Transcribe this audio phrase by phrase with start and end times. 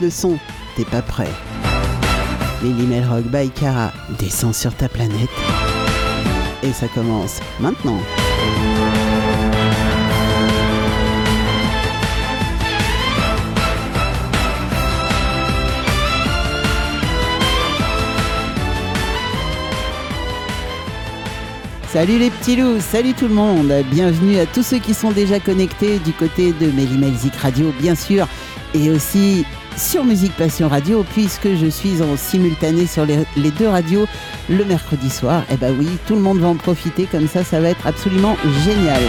[0.00, 0.38] le son.
[0.76, 1.30] T'es pas prêt.
[2.62, 5.30] Lily Melrock by Cara descend sur ta planète.
[6.62, 8.00] Et ça commence maintenant.
[21.92, 25.38] Salut les petits loups, salut tout le monde, bienvenue à tous ceux qui sont déjà
[25.38, 28.26] connectés du côté de Melzik Radio bien sûr,
[28.74, 34.06] et aussi sur Musique Passion Radio puisque je suis en simultané sur les, deux radios
[34.48, 35.42] le mercredi soir.
[35.50, 37.86] Et eh bah oui, tout le monde va en profiter comme ça, ça va être
[37.86, 39.02] absolument génial.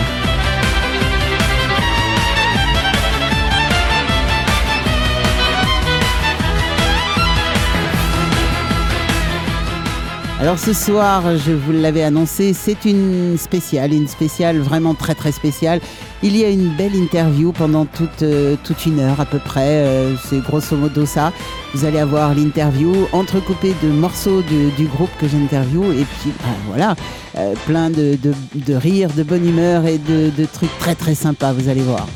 [10.46, 15.32] Alors ce soir, je vous l'avais annoncé, c'est une spéciale, une spéciale vraiment très très
[15.32, 15.80] spéciale.
[16.24, 19.86] Il y a une belle interview pendant toute, euh, toute une heure à peu près,
[19.86, 21.32] euh, c'est grosso modo ça.
[21.74, 26.96] Vous allez avoir l'interview entrecoupée de morceaux du groupe que j'interview et puis bah, voilà,
[27.38, 28.18] euh, plein de
[28.70, 32.08] rires, de bonne humeur et de, de trucs très très sympas, vous allez voir.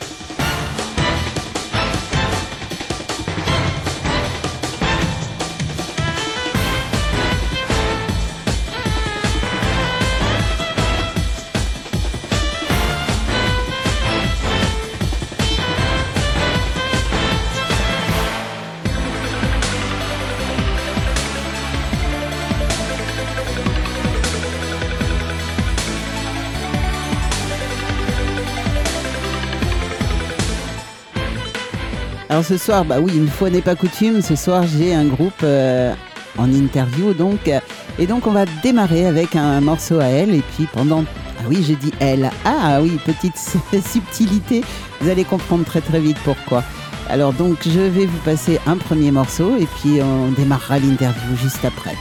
[32.39, 35.43] Alors ce soir, bah oui, une fois n'est pas coutume, ce soir j'ai un groupe
[35.43, 35.93] euh,
[36.37, 37.51] en interview donc.
[37.99, 41.03] et donc on va démarrer avec un morceau à elle et puis pendant...
[41.37, 42.31] Ah oui, j'ai dit elle.
[42.45, 43.35] Ah oui, petite
[43.85, 44.63] subtilité,
[45.01, 46.63] vous allez comprendre très très vite pourquoi.
[47.09, 51.65] Alors donc je vais vous passer un premier morceau et puis on démarrera l'interview juste
[51.65, 51.97] après.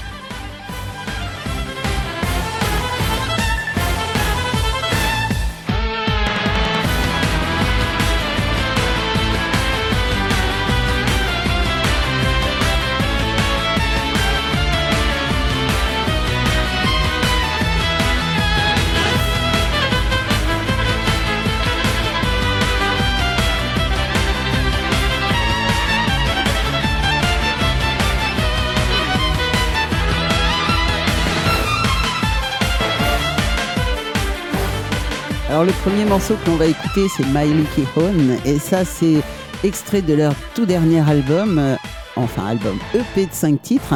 [35.69, 39.21] Le premier morceau qu'on va écouter c'est My Lucky Home et ça c'est
[39.63, 41.77] extrait de leur tout dernier album, euh,
[42.17, 43.95] enfin album EP de 5 titres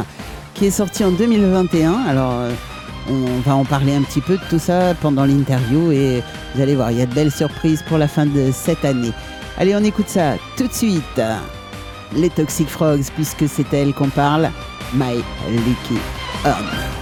[0.53, 1.95] qui est sorti en 2021.
[2.07, 2.53] Alors euh,
[3.09, 6.23] on va en parler un petit peu de tout ça pendant l'interview et
[6.55, 9.13] vous allez voir, il y a de belles surprises pour la fin de cette année.
[9.57, 11.23] Allez, on écoute ça tout de suite.
[12.15, 14.51] Les Toxic Frogs puisque c'est elle qu'on parle.
[14.93, 15.99] My Lucky
[16.45, 17.02] Home.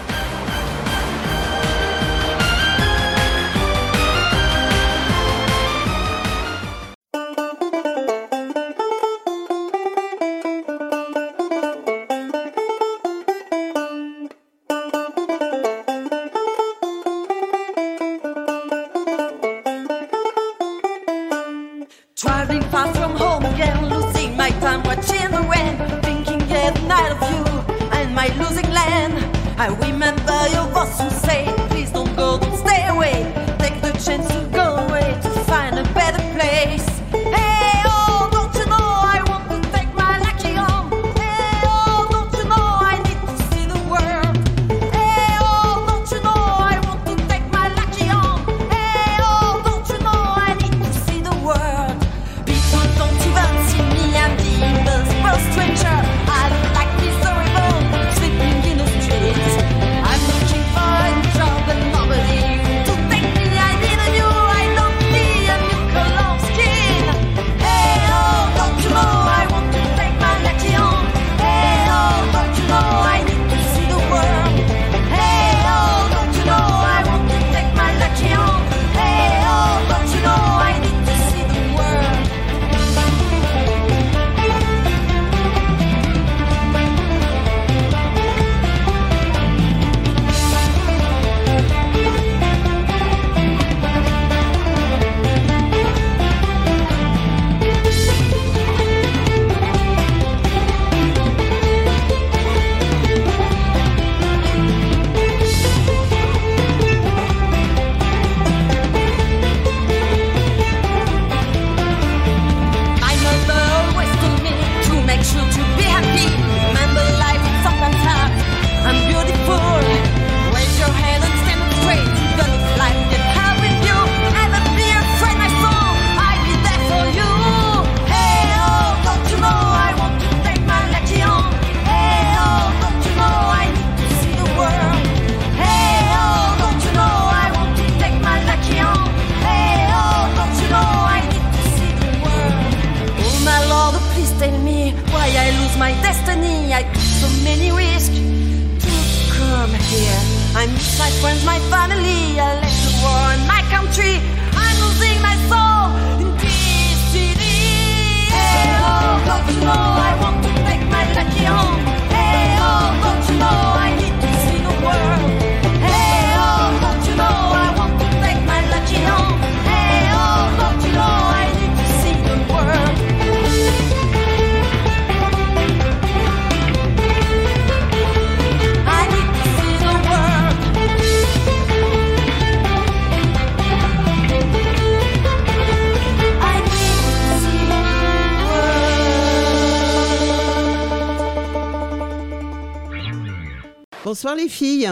[194.20, 194.86] Bonsoir les filles.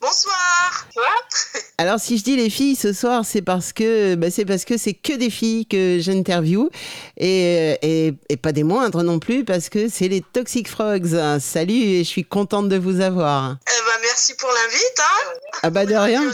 [0.00, 0.86] Bonsoir.
[1.78, 4.78] Alors si je dis les filles ce soir, c'est parce que bah, c'est parce que
[4.78, 6.70] c'est que des filles que j'interviewe
[7.16, 11.40] et, et, et, pas des moindres non plus parce que c'est les Toxic Frogs.
[11.40, 13.56] Salut et je suis contente de vous avoir.
[13.66, 15.00] Eh ben, merci pour l'invite.
[15.00, 15.32] Hein.
[15.64, 16.30] Ah bah de rien.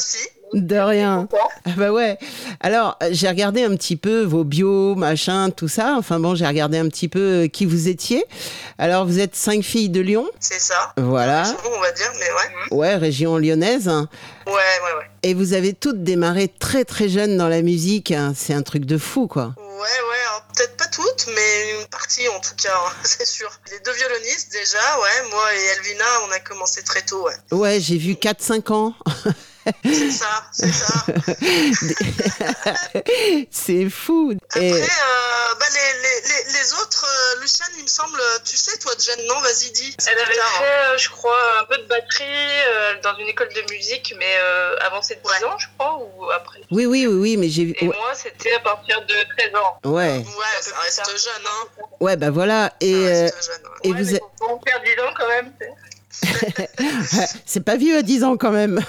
[0.52, 1.28] De rien.
[1.64, 2.18] Ah bah ouais.
[2.60, 5.94] Alors, j'ai regardé un petit peu vos bios, machin, tout ça.
[5.96, 8.24] Enfin bon, j'ai regardé un petit peu qui vous étiez.
[8.78, 10.28] Alors, vous êtes cinq filles de Lyon.
[10.40, 10.92] C'est ça.
[10.96, 11.44] Voilà.
[11.72, 12.78] On va dire, mais ouais.
[12.78, 13.86] Ouais, région lyonnaise.
[13.88, 15.10] Ouais, ouais, ouais.
[15.22, 18.12] Et vous avez toutes démarré très très jeunes dans la musique.
[18.34, 19.54] C'est un truc de fou, quoi.
[19.56, 20.18] Ouais, ouais.
[20.56, 23.48] Peut-être pas toutes, mais une partie en tout cas, hein, c'est sûr.
[23.70, 25.30] Les deux violonistes déjà, ouais.
[25.30, 27.34] Moi et Elvina, on a commencé très tôt, ouais.
[27.52, 28.94] Ouais, j'ai vu 4-5 ans.
[29.84, 30.94] C'est ça, c'est ça.
[33.50, 34.34] c'est fou.
[34.50, 34.72] Après, Et...
[34.72, 39.00] euh, bah les, les, les, autres, euh, Luciane, il me semble, tu sais, toi, de
[39.00, 39.40] Jeanne, non?
[39.40, 39.96] Vas-y, dis.
[40.06, 43.62] Elle avait fait, euh, je crois, un peu de batterie euh, dans une école de
[43.72, 44.36] musique, mais
[44.80, 45.44] avant ses 10 ouais.
[45.44, 47.74] ans, je crois, ou après Oui, oui, oui, oui mais j'ai vu.
[47.80, 47.96] Et ouais.
[47.96, 49.78] moi, c'était à partir de 13 ans.
[49.84, 50.18] Ouais.
[50.18, 50.24] Ouais,
[50.60, 51.84] ça reste jeune, hein.
[52.00, 52.72] Ouais, bah voilà.
[52.80, 53.32] Et, euh, jeune, ouais.
[53.84, 54.18] et ouais, vous.
[54.40, 55.52] Bon, faire 10 ans quand même.
[57.46, 58.80] c'est pas vieux à 10 ans quand même.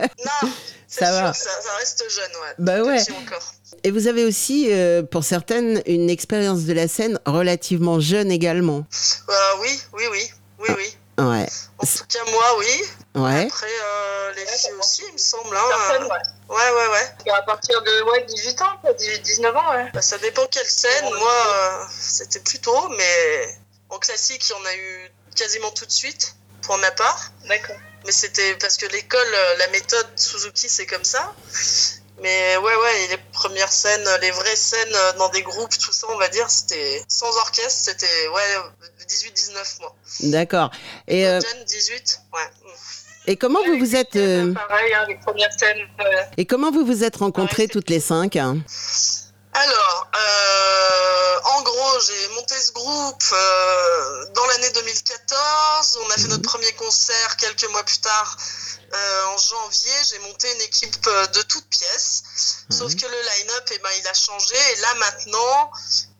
[0.00, 0.50] Non,
[0.90, 1.32] Ça va.
[1.32, 2.54] Ça, ça, reste jeune, ouais.
[2.58, 3.00] Bah ouais.
[3.22, 3.54] Encore.
[3.84, 8.84] Et vous avez aussi, euh, pour certaines, une expérience de la scène relativement jeune également.
[9.28, 11.24] Euh, oui, oui, oui, oui, oui.
[11.24, 11.46] Ouais.
[11.78, 13.20] En tout cas, moi, oui.
[13.22, 13.46] Ouais.
[13.46, 15.56] Après, euh, les Ouais, filles aussi, il me semble.
[15.56, 15.60] Hein.
[15.88, 16.18] Certaines, ouais.
[16.48, 17.14] Ouais, ouais, ouais.
[17.26, 19.90] Et à partir de ouais, 18 ans, quoi, 18, 19 ans, ouais.
[19.94, 21.04] Bah, ça dépend quelle scène.
[21.04, 21.18] Ouais.
[21.18, 23.58] Moi, euh, c'était plus tôt, mais
[23.90, 26.34] en classique, il y en a eu quasiment tout de suite,
[26.70, 27.32] pour ma part.
[27.48, 27.74] D'accord.
[28.06, 31.34] Mais c'était parce que l'école, euh, la méthode Suzuki, c'est comme ça.
[32.22, 35.90] Mais ouais, ouais, et les premières scènes, les vraies scènes euh, dans des groupes, tout
[35.90, 38.56] ça, on va dire, c'était sans orchestre, c'était ouais,
[39.08, 39.96] 18-19 mois.
[40.20, 40.70] D'accord.
[41.08, 42.40] Et, euh, Jeune, 18, ouais.
[43.26, 45.88] et comment vous vous êtes euh, Pareil, hein, les premières scènes.
[46.00, 48.58] euh, et comment vous vous êtes rencontrées Ouais, c'est- toutes les cinq hein?
[49.52, 55.98] Alors, euh, en gros, j'ai monté ce groupe euh, dans l'année 2014.
[56.06, 58.36] On a fait notre premier concert quelques mois plus tard,
[58.94, 59.92] euh, en janvier.
[60.08, 62.22] J'ai monté une équipe euh, de toutes pièces.
[62.70, 64.54] Sauf que le line-up, eh ben, il a changé.
[64.72, 65.70] Et là, maintenant,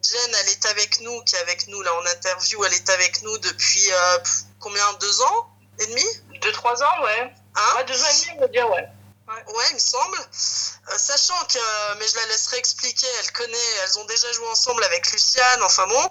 [0.02, 2.64] Jen, elle est avec nous, qui est avec nous là en interview.
[2.64, 4.18] Elle est avec nous depuis euh,
[4.58, 4.92] combien?
[4.94, 5.46] Deux ans
[5.78, 6.04] et demi?
[6.42, 7.32] 2-3 ans, ouais.
[7.54, 7.74] Hein?
[7.76, 8.88] Ouais, 2 ans et demi, on va dire, ouais.
[9.30, 10.18] Ouais, il me semble.
[10.18, 14.82] Euh, sachant que, mais je la laisserai expliquer, elle connaît, elles ont déjà joué ensemble
[14.84, 16.10] avec Luciane, enfin bon.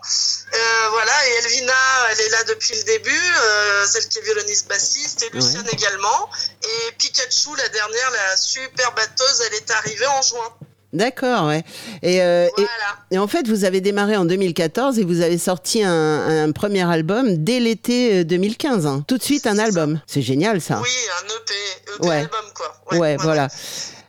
[0.53, 1.73] Euh, voilà, et Elvina,
[2.11, 6.29] elle est là depuis le début, euh, celle qui est violoniste bassiste, et Luciane également.
[6.63, 10.55] Et Pikachu, la dernière, la super batteuse, elle est arrivée en juin.
[10.91, 11.63] D'accord, ouais.
[12.01, 12.69] Et, euh, et- Voilà.
[13.11, 16.81] et en fait, vous avez démarré en 2014 et vous avez sorti un, un premier
[16.89, 18.87] album dès l'été euh, 2015.
[18.87, 19.03] hein.
[19.07, 20.01] Tout de suite un album.
[20.07, 20.81] C'est génial ça.
[20.81, 20.89] Oui,
[21.21, 22.15] un EP, EP Ouais.
[22.21, 22.97] album, quoi.
[22.99, 23.49] Ouais, voilà.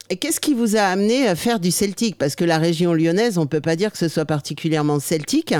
[0.09, 2.17] Et qu'est-ce qui vous a amené à faire du celtique?
[2.19, 5.55] Parce que la région lyonnaise, on peut pas dire que ce soit particulièrement celtique.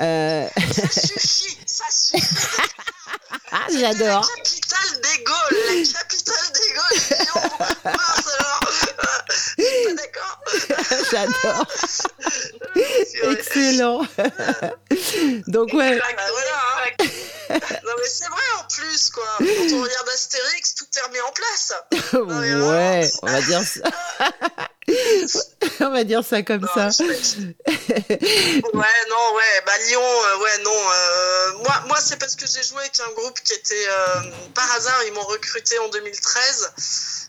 [0.00, 2.26] Euh, Ça suffit, ça suffit.
[3.58, 4.20] Ah, j'adore.
[4.20, 7.00] La capitale des Gaules, la capitale des Gaules.
[7.20, 7.40] Lyon.
[9.56, 10.40] Pas d'accord
[11.10, 11.66] J'adore.
[13.32, 14.00] Excellent.
[15.46, 15.98] Donc ouais.
[15.98, 16.90] Voilà, hein.
[17.48, 19.24] Non mais c'est vrai en plus quoi.
[19.38, 19.44] Quand
[19.74, 21.72] on regarde Astérix, tout est remis en place.
[22.12, 23.80] mais Ouais, on va dire ça.
[25.80, 26.90] on va dire ça comme Non, ça.
[26.90, 30.70] je- ouais, non, ouais, bah Lyon, euh, ouais, non.
[30.72, 34.70] euh, moi, moi c'est parce que j'ai joué avec un groupe qui était euh, par
[34.72, 36.72] hasard, ils m'ont recruté en 2013.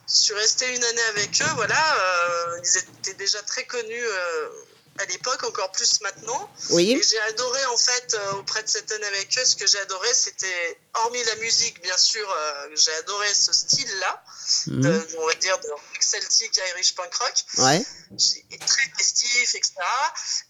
[0.09, 1.75] Je suis restée une année avec eux, voilà.
[1.75, 4.49] euh, ils étaient déjà très connus euh,
[4.99, 6.49] à l'époque, encore plus maintenant.
[6.71, 6.91] Oui.
[6.91, 9.79] Et j'ai adoré en fait euh, auprès de cette année avec eux, ce que j'ai
[9.79, 14.23] adoré c'était, hormis la musique bien sûr, euh, j'ai adoré ce style-là,
[14.67, 15.05] Mhm.
[15.19, 17.85] on va dire de rock celtic, Irish punk rock, Ouais.
[18.65, 19.73] Très festif, etc.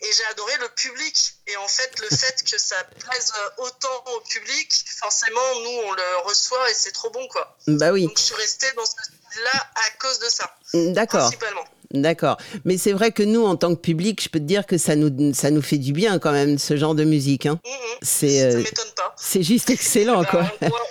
[0.02, 1.34] Et j'ai adoré le public.
[1.48, 6.18] Et en fait, le fait que ça plaise autant au public, forcément, nous on le
[6.26, 7.58] reçoit et c'est trop bon quoi.
[7.68, 8.06] Bah oui.
[8.06, 11.22] Donc je suis restée dans ce style-là à cause de ça, D'accord.
[11.22, 11.66] principalement.
[11.92, 12.38] D'accord.
[12.66, 14.96] Mais c'est vrai que nous, en tant que public, je peux te dire que ça
[14.96, 17.46] nous, ça nous fait du bien quand même, ce genre de musique.
[17.46, 17.60] hein.
[17.66, 17.72] Mhm.
[18.02, 19.16] C'est, Ça euh, m'étonne pas.
[19.18, 20.52] c'est juste excellent, Bah, quoi.
[20.62, 20.86] on, voit,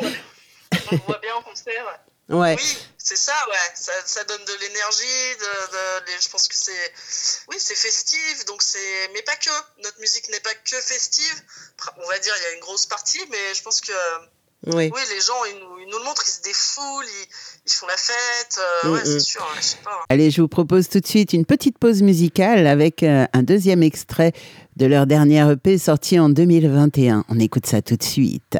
[0.92, 2.00] on voit bien en concert.
[2.30, 2.56] Ouais.
[2.58, 3.70] Oui, c'est ça, ouais.
[3.74, 5.36] Ça, ça donne de l'énergie.
[5.38, 6.92] De, de- les- je pense que c'est,
[7.50, 8.46] oui, c'est festif.
[8.46, 9.50] Donc c'est, mais pas que.
[9.82, 11.42] Notre musique n'est pas que festive.
[12.02, 13.92] On va dire, il y a une grosse partie, mais je pense que
[14.66, 14.90] Oui.
[14.94, 17.26] oui, les gens, ils nous, ils nous le montrent, ils se défoulent, ils,
[17.66, 18.58] ils font la fête.
[18.84, 19.20] euh, ouais, Mm, c'est mm.
[19.20, 19.42] sûr.
[19.42, 20.00] hein, je sais pas.
[20.08, 23.82] Allez, je vous propose tout de suite une petite pause musicale avec euh, un deuxième
[23.82, 24.32] extrait
[24.76, 27.24] de leur dernière EP sorti en 2021.
[27.28, 28.56] On écoute ça tout de suite.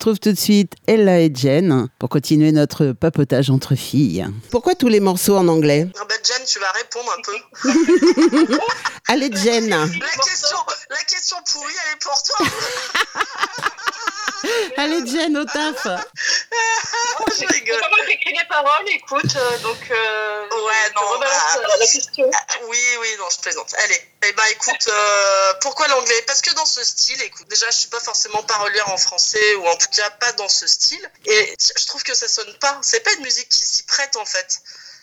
[0.00, 4.26] Retrouve tout de suite Ella et Jen pour continuer notre papotage entre filles.
[4.50, 5.86] Pourquoi tous les morceaux en anglais?
[6.00, 8.58] Ah bah Jen, tu vas répondre un peu.
[9.08, 10.56] Allez Jen La question,
[10.88, 12.46] la question pourrie, elle est pour toi.
[14.76, 17.74] Allez Jen, au taf Je rigole.
[17.74, 19.90] C'est pas moi qui écris les paroles, écoute, euh, donc.
[19.90, 22.30] Euh, Ouais, non, bah, euh, la question.
[22.32, 23.74] Ah, Oui, oui, non, je plaisante.
[23.78, 26.22] Allez, eh ben écoute, euh, pourquoi l'anglais?
[26.26, 29.66] Parce que dans ce style, écoute, déjà, je suis pas forcément parolière en français, ou
[29.66, 32.78] en tout cas pas dans ce style, et je trouve que ça sonne pas.
[32.82, 34.60] C'est pas une musique qui s'y prête en fait.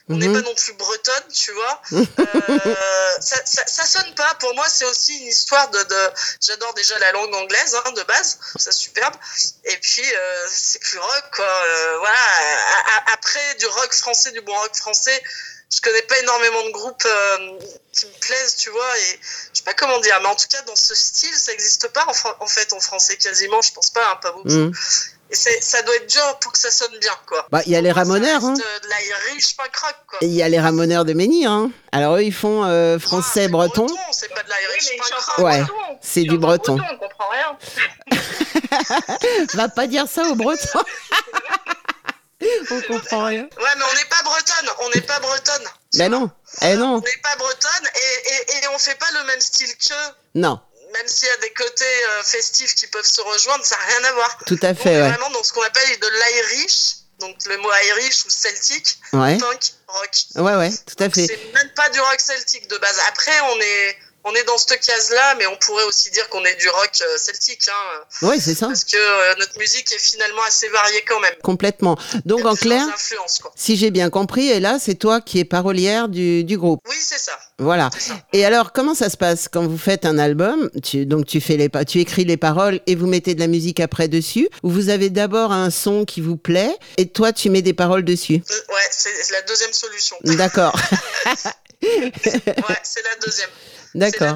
[0.10, 0.42] On n'est Mhm.
[0.42, 1.82] pas non plus bretonne, tu vois.
[1.92, 4.36] Euh, ça, ça, ça sonne pas.
[4.36, 5.84] Pour moi, c'est aussi une histoire de.
[5.84, 6.10] de...
[6.42, 9.14] J'adore déjà la langue anglaise hein, de base, c'est superbe.
[9.66, 11.46] Et puis, euh, c'est plus rock, quoi.
[11.46, 12.16] Euh, voilà.
[12.18, 15.22] A- a- Après, du rock français, du bon rock français,
[15.76, 17.60] je connais pas énormément de groupes euh,
[17.92, 18.98] qui me plaisent, tu vois.
[19.00, 19.20] Et
[19.54, 22.06] je sais pas comment dire, mais en tout cas, dans ce style, ça existe pas
[22.40, 23.62] en, fait en français quasiment.
[23.62, 24.48] Je pense pas, hein, pas beaucoup.
[24.48, 24.74] Mm.
[24.74, 27.46] C'est- ça doit être dur pour que ça sonne bien, quoi.
[27.52, 28.54] Bah, il y a les Ramoneurs, hein.
[28.58, 30.20] euh, de l'Irish punk rock, quoi.
[30.22, 31.72] Il y a les Ramoneurs de Menhir, hein.
[31.92, 33.88] Alors eux, ils font euh, français, Ah, c'est breton.
[34.12, 34.56] C'est pas de Oui,
[34.94, 35.40] il punk chante rock.
[35.40, 35.98] en Ouais, breton.
[36.02, 36.78] c'est du en breton.
[36.92, 37.58] On comprend rien.
[39.54, 40.84] Va pas dire ça aux bretons
[42.72, 43.44] On comprend rien.
[43.44, 45.64] Ouais, mais on n'est pas bretonne, on n'est pas bretonne.
[45.96, 46.30] Ben non,
[46.62, 49.68] eh On non, n'est pas bretonne et, et, et on fait pas le même style
[49.78, 49.96] qu'eux.
[50.36, 50.60] non,
[50.98, 54.04] Même s'il y a des côtés euh, festifs qui peuvent se rejoindre, ça n'a rien
[54.10, 54.38] à voir.
[54.46, 55.10] tout à on fait, est ouais.
[55.10, 59.74] vraiment dans ce qu'on appelle de l'Irish, donc le mot Irish ou celtique, Ouais, punk
[59.88, 60.10] rock.
[60.36, 61.28] ouais, ouais, tout à fait.
[61.28, 63.00] C'est même pas du rock celtique de base.
[63.10, 63.98] Après, on est,
[64.30, 67.18] on est dans cette case-là, mais on pourrait aussi dire qu'on est du rock euh,
[67.18, 71.20] celtique, hein, Ouais, c'est ça, parce que euh, notre musique est finalement assez variée quand
[71.20, 71.36] même.
[71.44, 71.98] complètement.
[72.26, 72.86] Donc en clair,
[73.56, 76.80] si j'ai bien compris, et là, c'est toi qui es parolière du, du groupe.
[76.88, 77.38] Oui, c'est ça.
[77.60, 77.90] Voilà.
[77.98, 78.14] ça.
[78.34, 80.70] Et alors, comment ça se passe quand vous faites un album?
[80.84, 83.80] Tu, Donc, tu fais les, tu écris les paroles et vous mettez de la musique
[83.80, 84.48] après dessus.
[84.64, 88.04] Ou vous avez d'abord un son qui vous plaît et toi, tu mets des paroles
[88.06, 88.42] dessus.
[88.50, 90.16] Euh, Ouais, c'est la deuxième solution.
[90.24, 90.76] D'accord,
[91.84, 92.12] Ouais,
[92.84, 93.50] c'est la deuxième.
[93.96, 94.36] D'accord.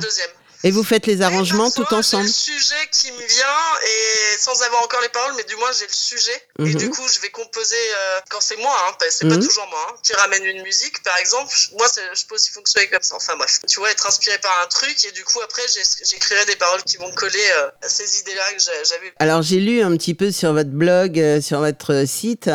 [0.63, 2.25] Et vous faites les arrangements parfois, tout ensemble.
[2.27, 5.87] Le sujet qui me vient et sans avoir encore les paroles, mais du moins j'ai
[5.87, 6.39] le sujet.
[6.59, 6.75] Et Mhm.
[6.75, 9.31] du coup, je vais composer euh, quand c'est moi, hein, c'est Mhm.
[9.39, 11.51] pas toujours moi, hein, qui ramène une musique par exemple.
[11.79, 13.15] Moi, je peux aussi fonctionner comme ça.
[13.15, 15.63] Enfin bref, tu vois, être inspiré par un truc et du coup après,
[16.07, 19.13] j'écrirai des paroles qui vont coller euh, à ces idées-là que j'avais.
[19.17, 22.51] Alors j'ai lu un petit peu sur votre blog, euh, sur votre site.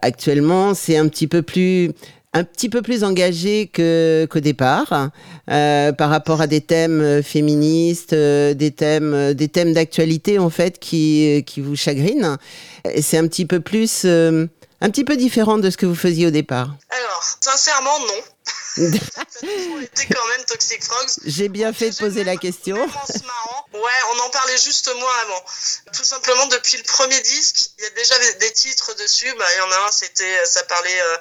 [0.00, 1.90] Actuellement, c'est un petit peu plus
[2.32, 5.10] un petit peu plus engagé que qu'au départ
[5.50, 10.38] euh, par rapport à des thèmes euh, féministes, euh, des thèmes euh, des thèmes d'actualité
[10.38, 12.36] en fait qui qui vous chagrinent.
[13.02, 14.46] C'est un petit peu plus euh,
[14.80, 16.74] un petit peu différent de ce que vous faisiez au départ.
[16.90, 18.22] Alors, sincèrement, non.
[18.80, 21.08] Quand même Toxic Frogs.
[21.26, 22.76] J'ai bien fait de poser la question.
[22.76, 23.64] marrant.
[23.74, 25.42] Ouais, on en parlait juste moi avant.
[25.92, 29.32] Tout simplement, depuis le premier disque, il y a déjà des- des titres dessus.
[29.38, 31.16] Bah, il y en a un, c'était, ça parlait, euh,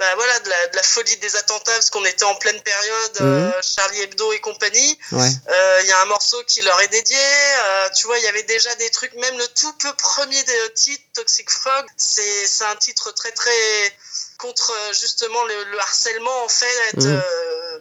[0.00, 3.16] bah voilà, de la, de la folie des attentats, parce qu'on était en pleine période,
[3.20, 4.98] euh, Charlie Hebdo et compagnie.
[5.12, 5.28] Ouais.
[5.50, 7.18] Euh, Il y a un morceau qui leur est dédié.
[7.18, 9.12] euh, tu vois, il y avait déjà des trucs.
[9.14, 13.94] Même le tout peu premier des titres, Toxic Frog, c'est un titre très très
[14.38, 17.22] contre justement le, le harcèlement en fait Mhm.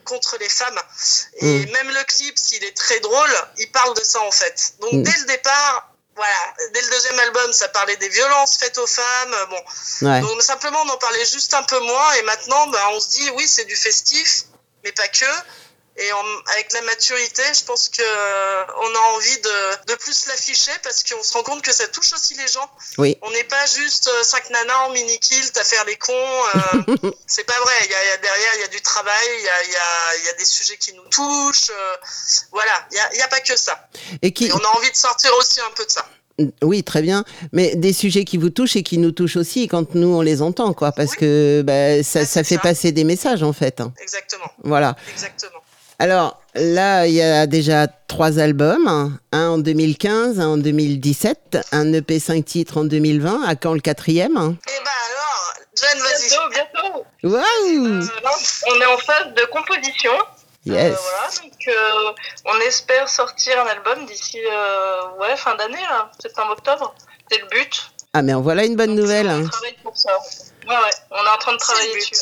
[0.04, 0.80] contre les femmes.
[1.38, 1.72] Et Mhm.
[1.72, 4.74] même le clip, s'il est très drôle, il parle de ça en fait.
[4.82, 5.04] Donc Mhm.
[5.04, 5.89] dès le départ.
[6.20, 9.34] Voilà, dès le deuxième album, ça parlait des violences faites aux femmes.
[9.36, 9.64] euh, Bon,
[10.02, 10.20] Ouais.
[10.20, 12.12] donc simplement, on en parlait juste un peu moins.
[12.16, 14.44] Et maintenant, bah, on se dit, oui, c'est du festif,
[14.84, 15.26] mais pas que.
[16.02, 16.10] Et
[16.54, 21.04] avec la maturité, je pense que euh, on a envie de, de plus l'afficher parce
[21.04, 22.70] qu'on se rend compte que ça touche aussi les gens.
[22.98, 23.18] Oui.
[23.22, 26.14] On n'est pas juste euh, cinq nanas en mini kilt à faire les cons.
[26.14, 27.74] euh, c'est pas vrai.
[27.86, 29.64] Il y a, il y a derrière, il y a du travail, il y a,
[29.66, 31.70] il y a- il y a des sujets qui nous touchent.
[31.70, 31.96] euh,
[32.54, 33.90] voilà, il n'y a, pas que ça.
[34.22, 36.06] Et qui Et on a envie de sortir aussi un peu de ça.
[36.64, 37.26] Oui, très bien.
[37.52, 40.42] Mais des sujets qui vous touchent et qui nous touchent aussi quand nous on les
[40.42, 41.18] entend, quoi, parce Oui.
[41.18, 42.62] que bah, ça, fait ça.
[42.62, 43.82] passer des messages en fait.
[43.82, 43.92] hein.
[44.02, 44.96] Exactement, Voilà.
[45.12, 45.60] exactement.
[46.02, 51.92] Alors là, il y a déjà trois albums, un en 2015, un en 2017, un
[51.94, 53.44] EP 5 titres en 2020.
[53.46, 54.32] À quand le quatrième?
[54.38, 54.38] Et
[54.84, 56.30] bah alors, Jen, vas-y.
[56.30, 57.06] Bientôt, bientôt.
[57.24, 58.32] Waouh Euh, là,
[58.72, 60.12] on est en phase de composition.
[60.66, 60.94] Yes.
[60.94, 62.12] Euh, voilà, donc euh,
[62.46, 66.94] on espère sortir un album d'ici euh, ouais, fin d'année, là, septembre-octobre.
[67.32, 67.92] C'est le but.
[68.14, 69.28] Ah mais en voilà une bonne Donc, nouvelle.
[69.28, 69.50] On hein.
[69.50, 70.12] travaille pour ça.
[70.68, 72.16] Ouais, ouais, on est en train de travailler dessus.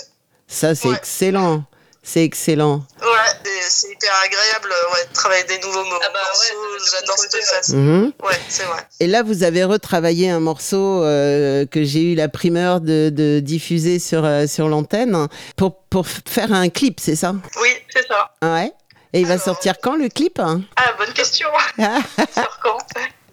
[0.48, 0.96] Ça c'est Ouais.
[0.96, 1.64] excellent.
[2.10, 2.86] C'est excellent.
[3.02, 6.86] Ouais, c'est hyper agréable euh, ouais, de travailler des nouveaux mo- Ah bah ouais, morceaux.
[6.96, 7.42] J'adore cette ouais.
[7.42, 7.74] phase.
[7.74, 8.14] Mhm.
[8.24, 8.80] Ouais, c'est vrai.
[9.02, 13.42] Et là, vous avez retravaillé un morceau euh, que j'ai eu la primeur de, de
[13.42, 17.34] diffuser sur, euh, sur l'antenne pour, pour faire un clip, c'est ça?
[17.62, 18.32] Oui, c'est ça.
[18.42, 18.72] Ouais.
[19.12, 20.40] Et il va sortir quand le clip?
[20.40, 20.60] Ah,
[20.98, 21.50] bonne question.
[21.78, 22.78] Sur quand?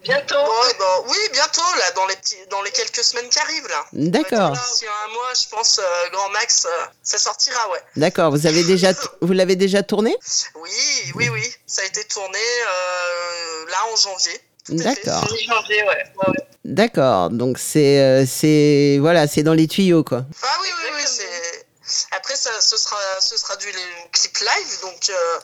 [0.04, 0.36] Bientôt.
[1.08, 3.84] Oui, bientôt, là, dans les, petits, dans les quelques semaines qui arrivent, là.
[3.92, 4.50] D'accord.
[4.52, 7.80] D'ici un mois, je pense, euh, grand max, euh, ça sortira, ouais.
[7.96, 8.30] D'accord.
[8.30, 10.14] Vous avez déjà, vous l'avez déjà tourné?
[10.56, 11.54] Oui, oui, oui.
[11.66, 14.40] Ça a été tourné euh, là en janvier.
[14.68, 15.26] D'accord.
[15.26, 15.88] 10 janvier, ouais.
[15.88, 16.48] ouais, ouais.
[16.64, 17.30] D'accord.
[17.30, 20.24] Donc c'est, euh, c'est, voilà, c'est dans les tuyaux, quoi.
[20.42, 21.66] Ah oui, oui, oui, c'est.
[22.12, 23.66] Après, ça, ce, sera, ce sera du
[24.10, 25.38] clip live, donc euh,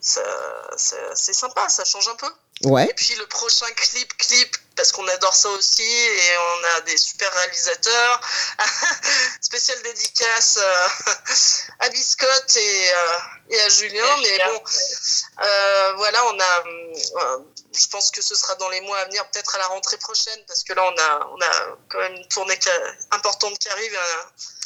[0.00, 2.28] c'est sympa, ça change un peu.
[2.64, 2.86] Ouais.
[2.90, 6.96] Et puis le prochain clip, clip, parce qu'on adore ça aussi, et on a des
[6.98, 8.20] super réalisateurs.
[9.40, 10.88] Spéciale dédicace euh,
[11.80, 13.18] à Biscotte et, euh,
[13.50, 14.62] et à Julien, Et mais bon,
[15.42, 16.64] euh, voilà, on a.
[16.66, 17.38] euh,
[17.72, 20.38] je pense que ce sera dans les mois à venir, peut-être à la rentrée prochaine,
[20.46, 23.68] parce que là, on a, on a quand même une tournée qui a- importante qui
[23.70, 23.96] arrive,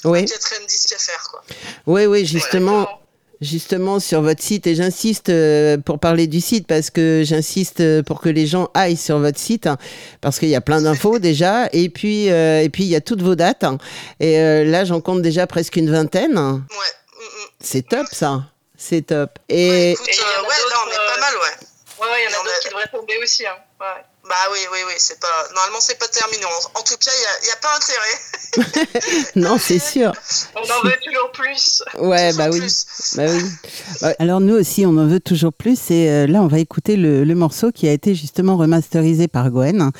[0.04, 0.20] un, Oui.
[0.22, 1.44] un quatrième disque à faire, quoi.
[1.86, 3.00] Oui, oui, justement.
[3.40, 8.02] Justement sur votre site et j'insiste euh, pour parler du site parce que j'insiste euh,
[8.02, 9.76] pour que les gens aillent sur votre site hein,
[10.20, 13.00] parce qu'il y a plein d'infos déjà et puis euh, et puis il y a
[13.00, 13.78] toutes vos dates hein.
[14.20, 16.42] et euh, là j'en compte déjà presque une vingtaine Ouais.
[16.42, 17.48] mm, mm.
[17.60, 18.44] c'est top ça
[18.78, 20.92] c'est top Ouais, et écoute, Et il y en euh, a ouais, là, on est
[20.94, 21.66] d'autres, pas mal, ouais.
[22.06, 23.46] Ouais, ouais, il y en a d'autres mais- qui devraient tomber aussi.
[23.46, 23.56] Hein.
[23.80, 24.02] Ouais.
[24.26, 25.48] Bah oui, oui, oui, c'est pas.
[25.54, 26.44] Normalement, c'est pas terminé.
[26.46, 27.10] En, en tout cas,
[27.42, 29.30] il n'y a, pas intérêt.
[29.36, 30.12] non c'est sûr
[30.54, 31.82] On en veut toujours plus.
[31.98, 32.86] ouais Toujours bah oui plus.
[33.16, 36.60] bah oui alors nous aussi on en veut toujours plus et euh, là on va
[36.60, 39.90] écouter le, le morceau qui a été justement remasterisé par Gwen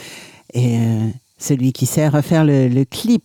[0.53, 1.09] et euh,
[1.39, 3.25] celui qui sert à faire le, le clip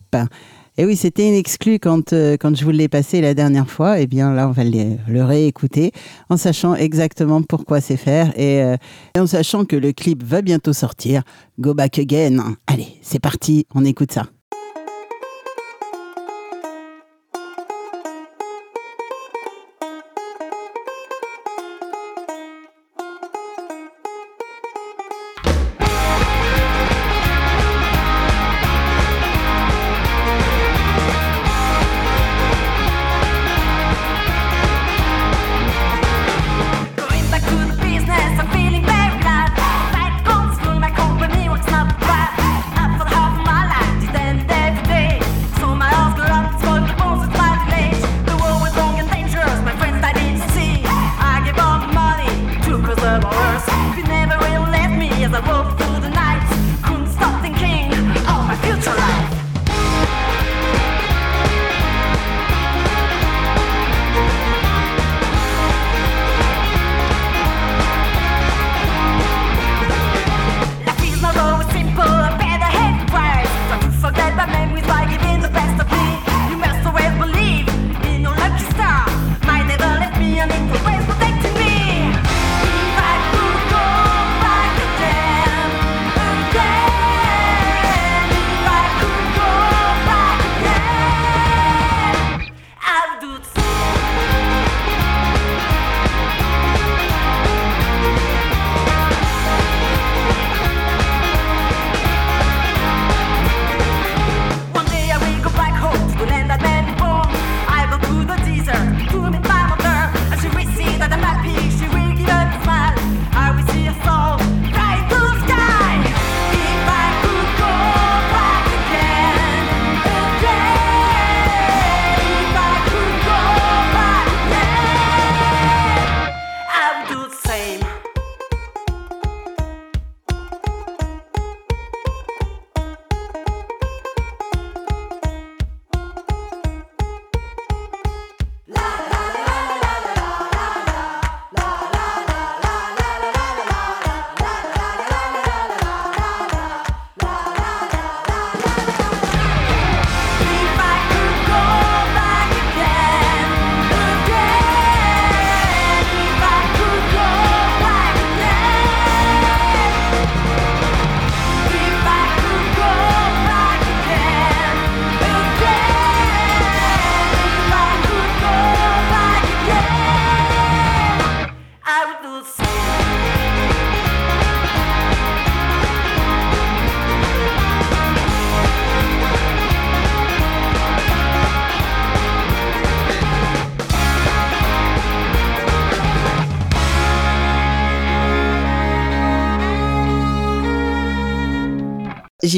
[0.79, 3.99] et oui, c'était une exclue quand, euh, quand je vous l'ai passé la dernière fois.
[3.99, 5.91] Et bien là, on va le, réécouter
[6.29, 8.77] en sachant exactement pourquoi c'est faire euh,
[9.13, 11.23] et en sachant que le clip va bientôt sortir.
[11.59, 12.55] Go back again.
[12.65, 14.27] Allez, c'est parti, on écoute ça.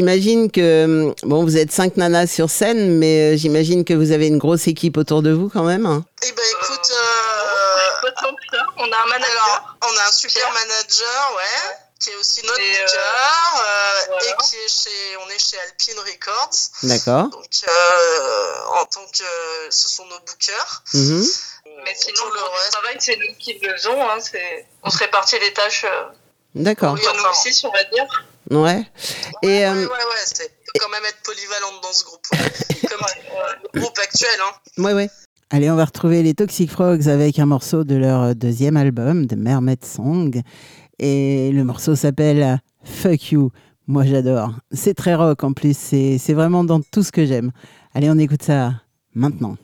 [0.05, 4.11] J'imagine que hum, bon, vous êtes cinq nanas sur scène, mais euh, j'imagine que vous
[4.11, 5.85] avez une grosse équipe autour de vous quand même.
[5.85, 6.03] hein.
[6.23, 8.65] Eh ben, écoute, Euh, euh, Pas tant que ça.
[8.77, 9.29] On a un manager.
[9.29, 10.53] alors, on a un super Pierre.
[10.55, 11.77] manager, ouais.
[11.99, 14.25] qui est aussi notre Et, euh, booker, euh, voilà.
[14.25, 16.57] et qui est chez, on est chez Alpine Records.
[16.81, 17.29] D'accord.
[17.29, 19.23] Donc, euh, en tant que,
[19.69, 20.81] ce sont nos bookers.
[20.95, 21.23] Mhm.
[21.85, 24.01] Mais sinon, Tout le le reste- travail, c'est nous qui le faisons.
[24.01, 26.05] Hein, c'est- on se répartit les tâches euh,
[26.55, 26.95] D'accord.
[26.95, 28.07] Oui, nous six, on va dire.
[28.51, 28.83] Ouais.
[29.43, 32.21] Et ouais, euh, ouais, ouais, c'est faut quand même être polyvalente dans ce groupe.
[32.33, 32.87] ouais.
[32.89, 33.05] Comme
[33.73, 34.83] le groupe actuel, hein.
[34.83, 35.09] ouais, ouais.
[35.49, 39.35] Allez, on va retrouver les Toxic Frogs avec un morceau de leur deuxième album, de
[39.35, 40.41] Mermaid Song.
[40.99, 43.51] Et le morceau s'appelle Fuck You.
[43.87, 44.53] Moi, j'adore.
[44.71, 45.75] C'est très rock en plus.
[45.77, 47.51] C'est c'est vraiment dans tout ce que j'aime.
[47.93, 48.73] Allez, on écoute ça
[49.13, 49.57] maintenant.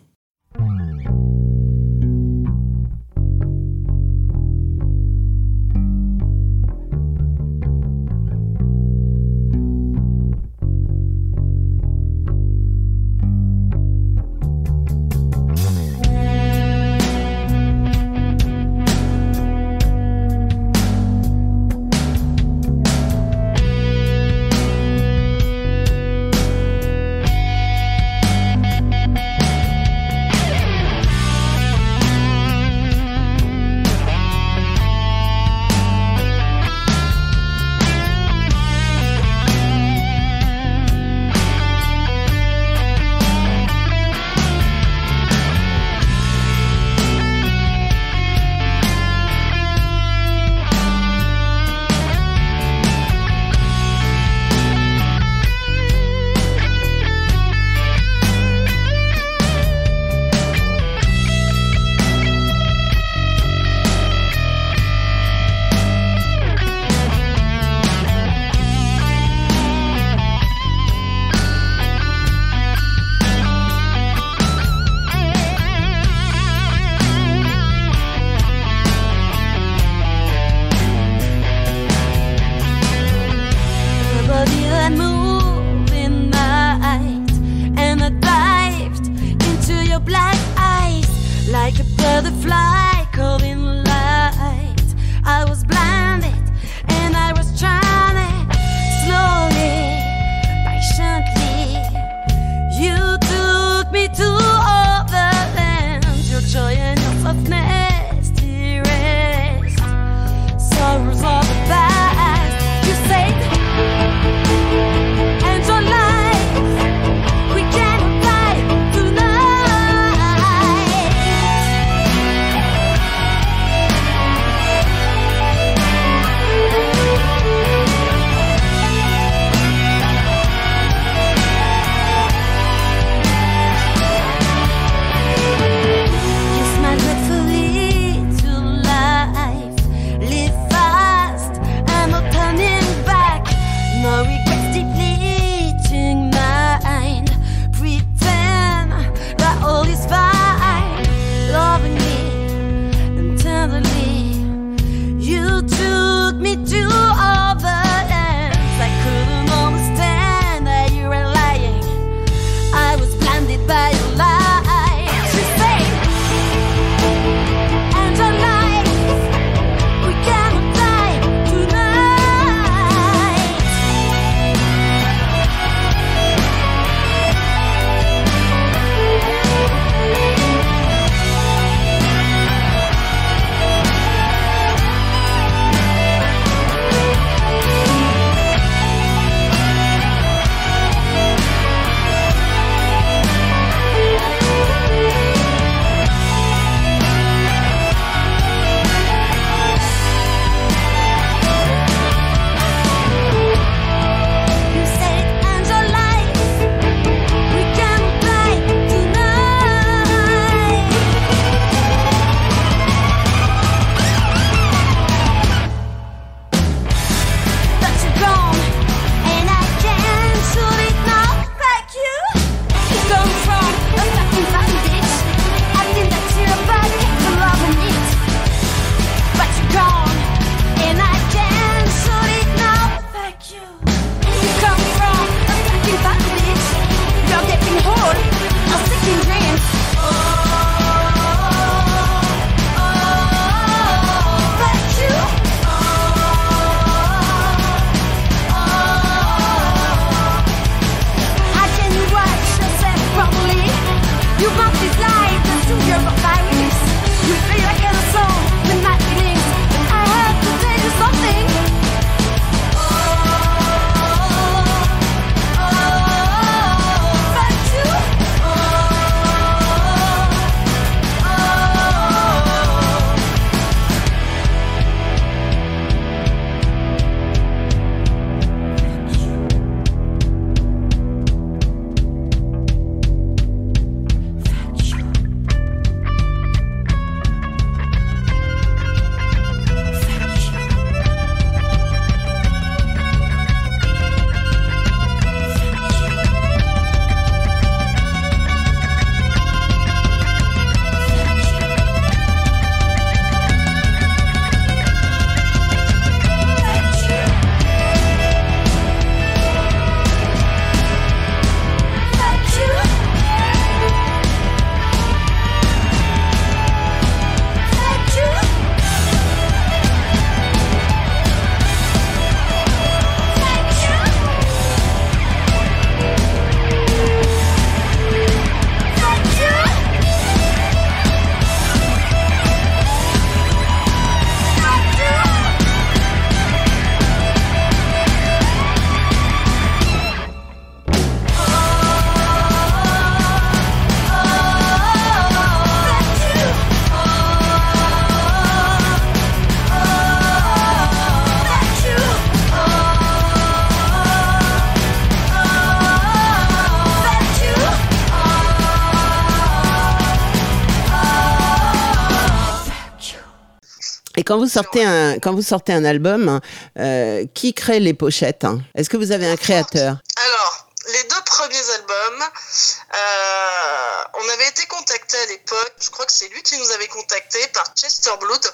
[364.28, 366.42] Quand vous sortez un, quand vous sortez un album,
[366.78, 368.60] euh, qui crée les pochettes hein?
[368.76, 369.98] Est-ce que vous avez un créateur?
[370.18, 376.12] Alors, les deux premiers albums, euh, on avait été contacté à l'époque, je crois que
[376.12, 378.46] c'est lui qui nous avait contacté par Chester Blood,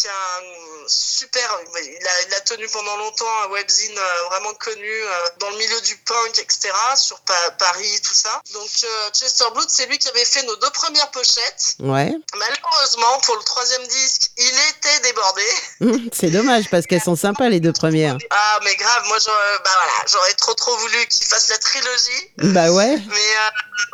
[0.00, 4.54] qui a un super, il a, il a tenu pendant longtemps un webzine euh, vraiment
[4.54, 8.40] connu euh, dans le milieu du punk, etc., sur Pa- Paris, tout ça.
[8.52, 11.74] Donc euh, Chester Blood, c'est lui qui avait fait nos deux premières pochettes.
[11.80, 12.12] Ouais.
[12.34, 15.44] Malheureusement, pour le troisième disque, il était débordé.
[16.12, 18.16] C'est dommage parce qu'elles sont sympas les deux premières.
[18.30, 19.70] Ah, mais grave, moi, j'aurais, bah
[20.10, 22.32] voilà, trop trop voulu qu'il fasse la trilogie.
[22.38, 22.96] Bah ouais.
[22.96, 23.50] Mais euh,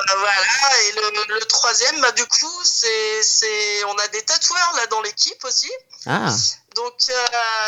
[0.06, 4.86] bah, voilà, et le, le troisième, bah, du coup, c'est, on a des tatoueurs là
[4.86, 5.70] dans l'équipe aussi.
[6.06, 6.34] Ah,
[6.76, 7.14] Donc, euh,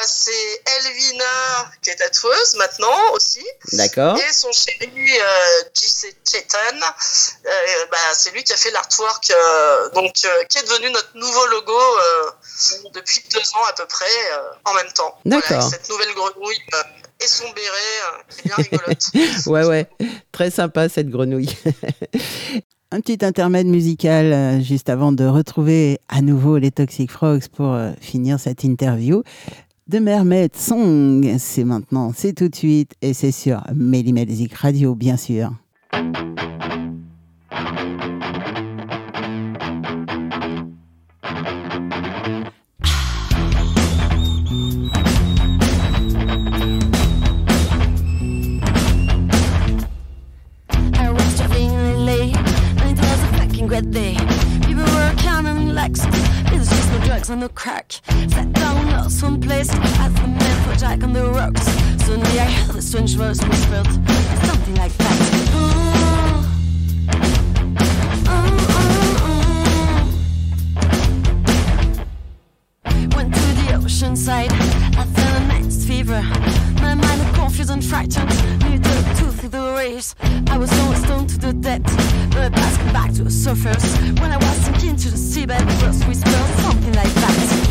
[0.06, 3.44] c'est Elvina qui est tatoueuse maintenant aussi.
[3.72, 4.16] d'accord.
[4.18, 9.88] Et son chéri, euh, JC Chetan, euh, bah, c'est lui qui a fait l'artwork, euh,
[9.90, 11.78] donc, qui est devenu notre nouveau logo
[12.94, 14.06] depuis deux ans à peu près,
[14.64, 15.18] en même temps.
[15.24, 15.68] D'accord.
[15.70, 16.60] cette nouvelle grenouille
[17.20, 19.06] et son béret, qui est bien rigolote.
[19.46, 19.86] Ouais, ouais.
[20.32, 21.56] Très sympa cette grenouille.
[22.90, 27.74] Un petit intermède musical euh, juste avant de retrouver à nouveau les Toxic Frogs pour
[27.74, 29.22] euh, finir cette interview.
[29.88, 34.94] De Mermaid Song, c'est maintenant, c'est tout de suite et c'est sur Melly Music Radio,
[34.94, 35.52] bien sûr.
[53.78, 54.16] Fucking day.
[54.66, 57.92] People were counting lakhs, it was just no drugs and no crack.
[58.28, 61.66] Sat down on some place, asked the man for Jack on the rocks.
[62.04, 63.86] Suddenly I heard a strange voice whispered,
[64.46, 65.18] something like that.
[65.54, 65.68] Ooh.
[68.30, 69.56] Ooh, ooh, ooh.
[73.16, 73.37] Went the
[73.88, 76.20] ocean side, I felt a night's fever.
[76.82, 78.28] My mind was confused and frightened,
[78.62, 80.14] needed to through the waves.
[80.48, 81.96] I was almost stoned to the depth,
[82.34, 83.96] but passing back to the surface.
[84.20, 87.67] When I was sinking to the seabed, first whisper, something like that.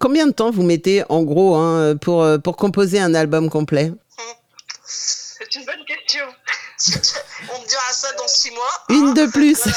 [0.00, 3.92] Combien de temps vous mettez en gros hein, pour, euh, pour composer un album complet?
[4.86, 6.24] C'est une bonne question.
[7.54, 8.84] On me dira ça dans six mois.
[8.90, 9.66] Une de plus.
[9.66, 9.70] Euh,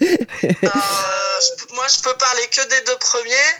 [0.44, 3.50] Euh, je moi, je peux parler que des deux premiers.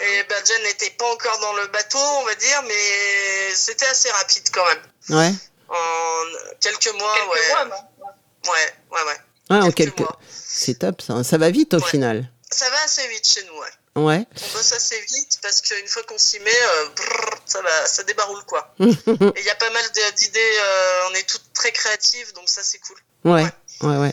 [0.00, 4.10] Et ben, Jen n'était pas encore dans le bateau, on va dire, mais c'était assez
[4.10, 4.82] rapide quand même.
[5.10, 5.32] Ouais.
[5.68, 7.48] En quelques mois, quelques ouais.
[7.54, 9.16] mois, non ouais, ouais, ouais.
[9.50, 9.98] Ouais, en Quelques quelques.
[10.00, 10.18] mois.
[10.30, 11.22] C'est top ça.
[11.24, 11.88] Ça va vite au Ouais.
[11.90, 12.30] final.
[12.50, 13.66] Ça va assez vite chez nous, ouais.
[13.94, 14.26] Ouais.
[14.36, 18.02] On bosse assez vite parce qu'une fois qu'on s'y met, euh, brrr, ça va, ça
[18.04, 18.74] débaroule quoi.
[18.80, 19.84] Et il y a pas mal
[20.16, 22.96] d'idées, euh, on est toutes très créatives, donc ça c'est cool.
[23.24, 23.88] Ouais, Ouais.
[23.88, 24.12] ouais, ouais.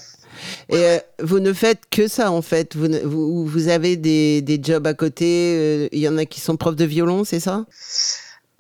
[0.70, 2.76] Et euh, vous ne faites que ça en fait.
[2.76, 5.26] Vous, ne- vous, vous avez des, des jobs à côté.
[5.58, 7.64] euh, Il y en a qui sont profs de violon, c'est ça?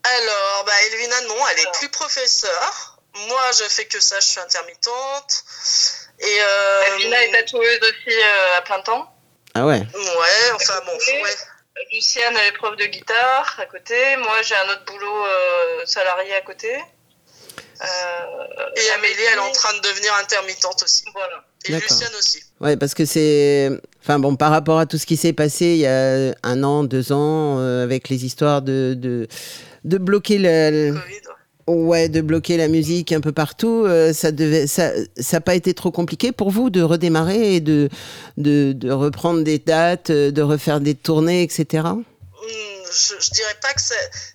[0.04, 3.00] Alors, bah, Elvina, non, elle est plus professeure.
[3.28, 5.44] Moi, je fais que ça, je suis intermittente.
[6.20, 9.14] Et euh, Elvina est tatoueuse aussi euh, à plein temps.
[9.60, 9.80] Ah ouais.
[9.80, 11.36] Ouais, enfin bon, ouais.
[11.94, 13.96] Luciane, elle est prof de guitare à côté.
[14.18, 16.74] Moi, j'ai un autre boulot euh, salarié à côté.
[17.82, 17.86] Euh,
[18.76, 21.06] Et Amélie, elle est en train de devenir intermittente aussi.
[21.14, 21.44] Voilà.
[21.66, 21.74] Et.
[21.74, 22.42] Luciane aussi.
[22.60, 23.70] Ouais, parce que c'est.
[24.02, 26.84] Enfin bon, par rapport à tout ce qui s'est passé il y a un an,
[26.84, 29.28] deux ans, euh, avec les histoires de, de,
[29.86, 30.92] de bloquer le.
[30.94, 31.14] Covid.
[31.16, 31.22] ouais.
[31.70, 35.54] Ouais, de bloquer la musique un peu partout, euh, ça devait, ça, ça n'a pas
[35.56, 37.90] été trop compliqué pour vous de redémarrer et de,
[38.38, 41.84] de, de reprendre des dates, euh, de refaire des tournées, etc.
[41.86, 42.02] Hum,
[42.92, 43.82] Je, je dirais pas que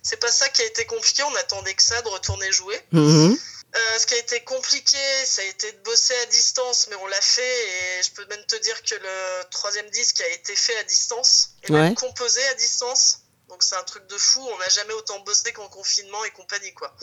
[0.01, 2.79] c'est pas ça qui a été compliqué, on attendait que ça de retourner jouer.
[2.93, 3.35] Mhm.
[3.75, 7.07] Euh, ce qui a été compliqué, ça a été de bosser à distance, mais on
[7.07, 10.77] l'a fait et je peux même te dire que le troisième disque a été fait
[10.77, 11.81] à distance et Ouais.
[11.81, 13.19] même composé à distance.
[13.55, 16.73] Donc c'est un truc de fou, on n'a jamais autant bossé qu'en confinement et compagnie
[16.73, 16.93] quoi.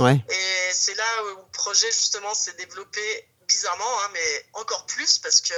[0.00, 0.16] Ouais.
[0.28, 5.40] Et c'est là où le projet justement s'est développé bizarrement, hein, mais encore plus parce
[5.40, 5.54] que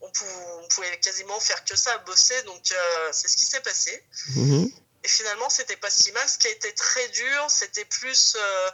[0.00, 0.24] on, pou-
[0.62, 2.40] on pouvait quasiment faire que ça, bosser.
[2.44, 4.06] Donc euh, c'est ce qui s'est passé.
[4.36, 4.70] Mhm.
[5.02, 6.28] Et finalement, c'était pas si mal.
[6.28, 8.70] Ce qui a été très dur, c'était plus euh,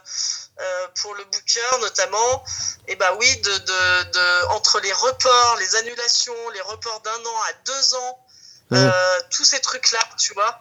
[0.59, 2.43] euh, pour le booker notamment.
[2.87, 7.41] Et bah oui, de, de, de, entre les reports, les annulations, les reports d'un an
[7.49, 8.25] à deux ans,
[8.71, 8.91] Euh,
[9.31, 10.59] tous ces trucs-là, tu vois.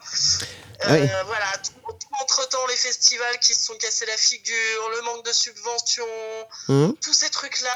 [0.87, 1.09] Euh, Oui.
[1.27, 5.33] Voilà, tout, tout entre-temps, les festivals qui se sont cassés la figure, le manque de
[5.33, 6.05] subventions,
[6.69, 6.95] Mhm.
[7.03, 7.75] tous ces trucs-là.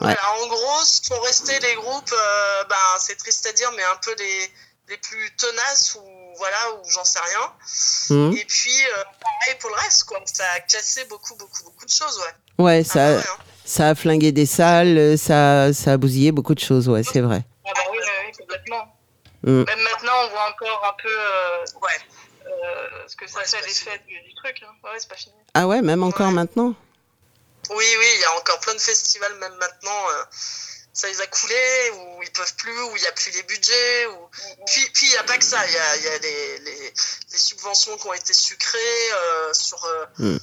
[0.00, 0.12] Ouais.
[0.14, 3.96] Voilà, en gros, sont restés les groupes, euh, ben, c'est triste à dire, mais un
[4.02, 4.50] peu les,
[4.88, 7.52] les plus tenaces, ou voilà, ou j'en sais rien.
[8.10, 8.36] Mhm.
[8.36, 10.20] Et puis, euh, pareil pour le reste, quoi.
[10.24, 12.64] Ça a cassé beaucoup, beaucoup, beaucoup de choses, ouais.
[12.64, 13.36] Ouais, Ah ça, ouais, hein.
[13.64, 17.42] ça a flingué des salles, ça, ça a bousillé beaucoup de choses, ouais, c'est vrai.
[17.66, 17.98] Ah bah oui,
[18.36, 18.93] complètement.
[19.44, 19.64] Mm.
[19.64, 21.98] Même maintenant, on voit encore un peu euh, Ouais.
[22.46, 24.56] euh, ce que ça Ouais, fait l'effet du, du truc.
[24.62, 24.72] Hein.
[24.84, 25.34] Ouais, c'est pas fini.
[25.54, 26.32] Ah ouais, même encore Ouais.
[26.34, 26.74] maintenant
[27.70, 30.08] Oui, oui, il y a encore plein de festivals, même maintenant.
[30.14, 30.24] euh,
[30.96, 34.06] ça les a coulés, ou ils peuvent plus, ou il n'y a plus les budgets.
[34.06, 34.28] Ou...
[34.66, 36.58] Puis puis il n'y a pas que ça, il y a, il y a les,
[36.60, 36.92] les,
[37.32, 38.78] les subventions qui ont été sucrées
[39.12, 40.36] euh, sur, euh, Mm.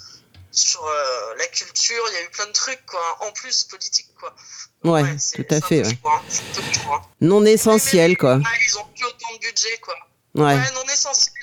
[0.52, 3.00] Sur euh, la culture, il y a eu plein de trucs, quoi.
[3.28, 4.36] En plus, politique, quoi.
[4.84, 5.04] Ouais,
[5.36, 5.98] tout à fait, ouais.
[6.06, 6.22] hein,
[6.92, 7.02] hein.
[7.22, 8.40] Non essentiel, quoi.
[8.44, 9.96] Ah, ils ont plus autant de budget, quoi.
[10.36, 11.34] Ouais, Ouais, non essentiel.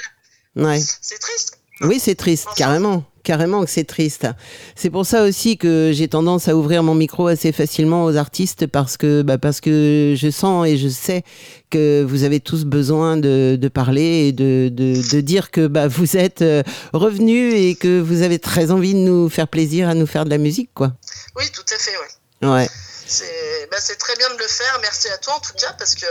[0.57, 0.81] ouais.
[1.01, 1.59] C'est triste.
[1.81, 3.05] Oui, c'est triste, carrément.
[3.23, 4.27] Carrément que c'est triste.
[4.75, 8.67] C'est pour ça aussi que j'ai tendance à ouvrir mon micro assez facilement aux artistes
[8.67, 11.23] parce que, bah, parce que je sens et je sais
[11.71, 15.89] que vous avez tous besoin de, de parler et de, de, de dire que bah,
[15.89, 16.63] vous êtes euh,
[16.93, 20.31] revenus et que vous avez très envie de nous faire plaisir à nous faire de
[20.31, 20.93] la musique, quoi.
[21.37, 22.49] Oui, tout à fait, ouais.
[22.49, 22.69] Ouais.
[23.07, 24.79] C'est bah, très bien de le faire.
[24.83, 26.07] Merci à toi, en tout cas, parce que...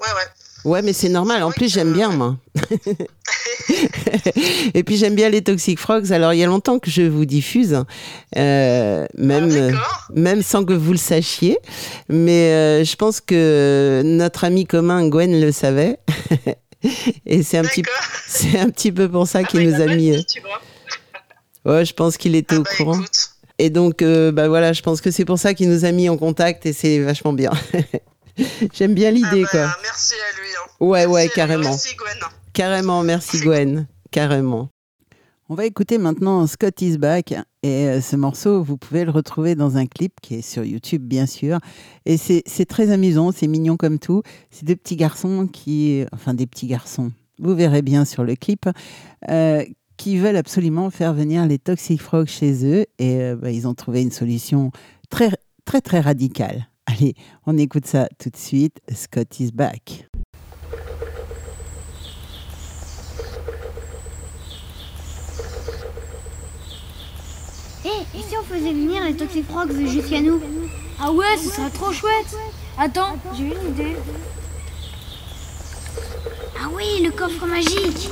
[0.00, 0.28] Ouais, ouais.
[0.64, 1.42] Ouais, mais c'est normal.
[1.42, 2.36] En plus, j'aime bien, moi.
[4.74, 6.12] et puis, j'aime bien les Toxic Frogs.
[6.12, 7.84] Alors, il y a longtemps que je vous diffuse,
[8.36, 9.72] euh, même, Ah, euh,
[10.14, 11.58] même sans que vous le sachiez.
[12.08, 15.98] Mais euh, je pense que notre ami commun Gwen le savait.
[17.26, 17.82] et c'est un, petit,
[18.26, 20.10] c'est un petit peu pour ça Ah qu'il bah, nous a mis.
[20.10, 20.60] dit, euh, tu vois.
[21.74, 22.94] Ouais, je pense qu'il était Ah au bah, courant.
[22.94, 23.28] écoute.
[23.58, 26.08] Et donc, euh, bah voilà, je pense que c'est pour ça qu'il nous a mis
[26.08, 27.52] en contact et c'est vachement bien.
[28.72, 29.76] J'aime bien Ah l'idée, bah, quoi.
[29.82, 30.48] Merci à lui.
[30.48, 30.70] Hein.
[30.80, 31.70] Ouais, Merci ouais, carrément.
[31.70, 32.18] Merci, Gwen.
[32.52, 33.86] Carrément, merci Gwen.
[34.10, 34.68] Carrément.
[35.48, 39.54] On va écouter maintenant Scott is back et euh, ce morceau, vous pouvez le retrouver
[39.54, 41.58] dans un clip qui est sur YouTube bien sûr.
[42.06, 44.22] Et c'est c'est très amusant, c'est mignon comme tout.
[44.50, 48.66] C'est deux petits garçons qui, enfin des petits garçons, vous verrez bien sur le clip,
[49.28, 49.62] euh,
[49.98, 53.74] qui veulent absolument faire venir les Toxic Frogs chez eux et euh, bah, ils ont
[53.74, 54.70] trouvé une solution
[55.10, 55.30] très
[55.66, 56.66] très très radicale.
[57.46, 58.80] On écoute ça tout de suite.
[58.94, 60.08] Scott is back.
[67.84, 70.40] Hé, et si on faisait venir les Toxic Frogs jusqu'à nous?
[71.00, 72.36] Ah ouais, ce serait trop chouette
[72.78, 73.96] Attends, j'ai une idée.
[76.58, 78.08] Ah oui, le coffre magique.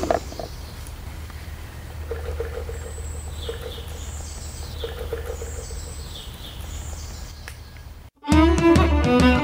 [8.32, 9.39] Est-ce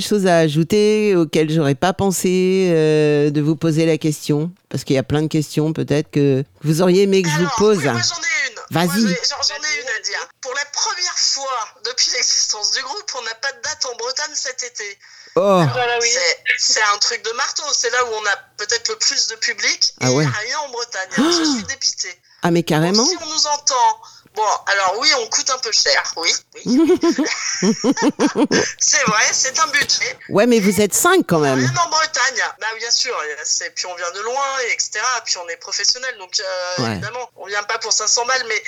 [0.00, 4.50] des choses à ajouter auxquelles j'aurais pas pensé euh, de vous poser la question?
[4.68, 7.50] Parce qu'il y a plein de questions peut-être que vous auriez aimé que je vous
[7.58, 7.78] pose.
[7.78, 8.58] oui, moi j'en ai une.
[8.70, 9.02] Vas-y.
[9.02, 10.28] J'en ai une à dire.
[10.40, 14.30] Pour la première fois depuis l'existence du groupe, on n'a pas de date en Bretagne
[14.34, 14.84] cet été.
[15.36, 15.40] Oh,
[15.72, 16.08] Voilà, oui.
[16.12, 17.62] C'est- C'est un truc de marteau.
[17.72, 19.92] C'est là où on a peut-être le plus de public.
[20.00, 20.24] Et Ah ouais.
[20.24, 21.08] il n'y a rien en Bretagne.
[21.16, 22.14] Je suis dépitée.
[22.42, 24.00] Ah, mais carrément Si on nous entend,
[24.40, 26.32] bon, alors oui, on coûte un peu cher, oui.
[26.66, 26.98] oui.
[28.78, 30.18] c'est vrai, c'est un budget.
[30.28, 31.58] Ouais, mais vous êtes cinq quand On même.
[31.58, 33.14] vient en Bretagne, bah bien sûr,
[33.44, 35.00] c'est, puis on vient de loin, et etc.
[35.24, 36.92] Puis on est professionnel, donc euh, Ouais.
[36.92, 38.62] évidemment, on vient pas pour 500 balles, mais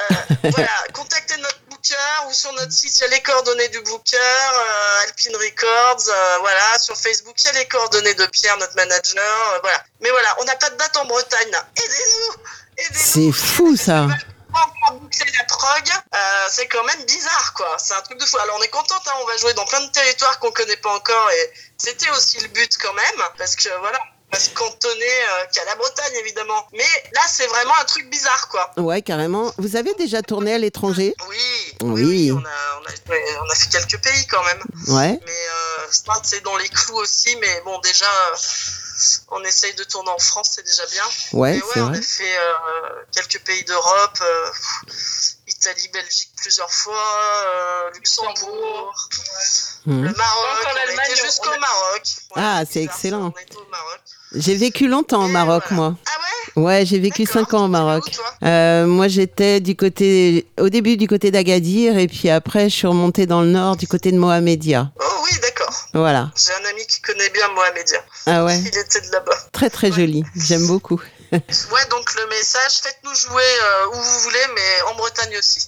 [0.00, 1.94] euh, voilà, contactez notre booker
[2.28, 6.04] ou sur notre site, il y a les coordonnées du booker, euh, Alpine Records,
[6.40, 9.82] voilà, sur Facebook, il y a les coordonnées de Pierre, notre manager, voilà.
[10.00, 12.42] Mais voilà, on n'a pas de date en Bretagne, aidez-nous,
[12.78, 13.04] aidez-nous.
[13.04, 14.06] C'est fou ça.
[14.54, 16.18] Encore boucler la prog, euh,
[16.50, 17.76] c'est quand même bizarre quoi.
[17.78, 18.38] C'est un truc de fou.
[18.38, 20.94] Alors on est contente, hein, on va jouer dans plein de territoires qu'on connaît pas
[20.94, 23.98] encore et c'était aussi le but quand même parce que voilà,
[24.32, 26.66] va se cantonner euh, qu'à la Bretagne évidemment.
[26.72, 26.84] Mais
[27.14, 28.70] là c'est vraiment un truc bizarre quoi.
[28.76, 29.52] Ouais, carrément.
[29.58, 31.14] Vous avez déjà tourné à l'étranger?
[31.28, 32.32] Oui, Oui.
[32.32, 34.62] on, a, on, a, ouais, on a fait quelques pays quand même.
[34.88, 35.18] Ouais.
[35.24, 37.36] Mais euh, c'est dans les clous aussi.
[37.36, 38.36] Mais bon, déjà, euh,
[39.30, 41.04] on essaye de tourner en France, c'est déjà bien.
[41.32, 41.98] Ouais, ouais, on vrai.
[41.98, 44.50] a fait euh, quelques pays d'Europe, euh,
[45.48, 46.94] Italie, Belgique plusieurs fois,
[47.46, 48.94] euh, Luxembourg,
[49.86, 50.04] Mhm.
[50.04, 50.66] le Maroc.
[50.66, 52.02] On a été jusqu'au a- Maroc.
[52.36, 53.32] Ah, c'est excellent.
[54.34, 55.76] J'ai vécu longtemps au Maroc, voilà.
[55.90, 55.94] moi.
[56.06, 56.10] Ah
[56.56, 56.62] ouais?
[56.62, 57.40] Ouais, j'ai vécu D'accord.
[57.42, 58.04] cinq ans au Maroc.
[58.06, 58.24] où, toi?
[58.44, 62.86] Euh, moi, j'étais du côté, au début du côté d'Agadir, et puis après, je suis
[62.86, 64.90] remontée dans le nord, du côté de Mohamedia.
[65.00, 65.30] Oh oui.
[65.94, 66.30] Voilà.
[66.36, 67.98] J'ai un ami qui connaît bien Mohamedia.
[68.26, 69.36] Ah ouais, Il était de là-bas.
[69.52, 70.24] très très joli.
[70.36, 71.00] J'aime beaucoup.
[71.32, 75.66] Ouais, donc le message, faites-nous jouer euh, où vous voulez, mais en Bretagne aussi.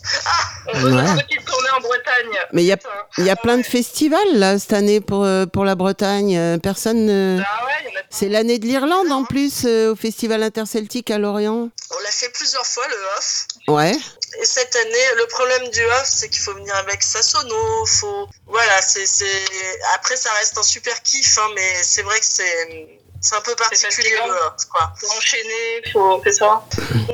[0.75, 1.01] On veut Ouais.
[1.09, 2.39] une petite tournée en Bretagne.
[2.53, 2.77] Mais il y a,
[3.17, 6.37] y plein de festivals là cette année pour euh, pour la Bretagne.
[6.37, 7.07] Euh, Personne.
[7.07, 11.71] ne- Ah ouais, C'est l'année de l'Irlande en plus euh, au Festival interceltique à Lorient.
[11.97, 13.47] On l'a fait plusieurs fois, le off.
[13.69, 13.93] Ouais.
[14.41, 17.87] Et cette année, le problème du off, c'est qu'il faut venir avec sa sono.
[17.87, 18.29] Faut...
[18.47, 19.45] Voilà, c'est, c'est...
[19.95, 22.89] Après, ça reste un super kiff, hein, mais c'est vrai que c'est,
[23.21, 24.93] c'est un peu particulier le off, quoi.
[25.01, 26.65] faut enchaîner, faut faire ça.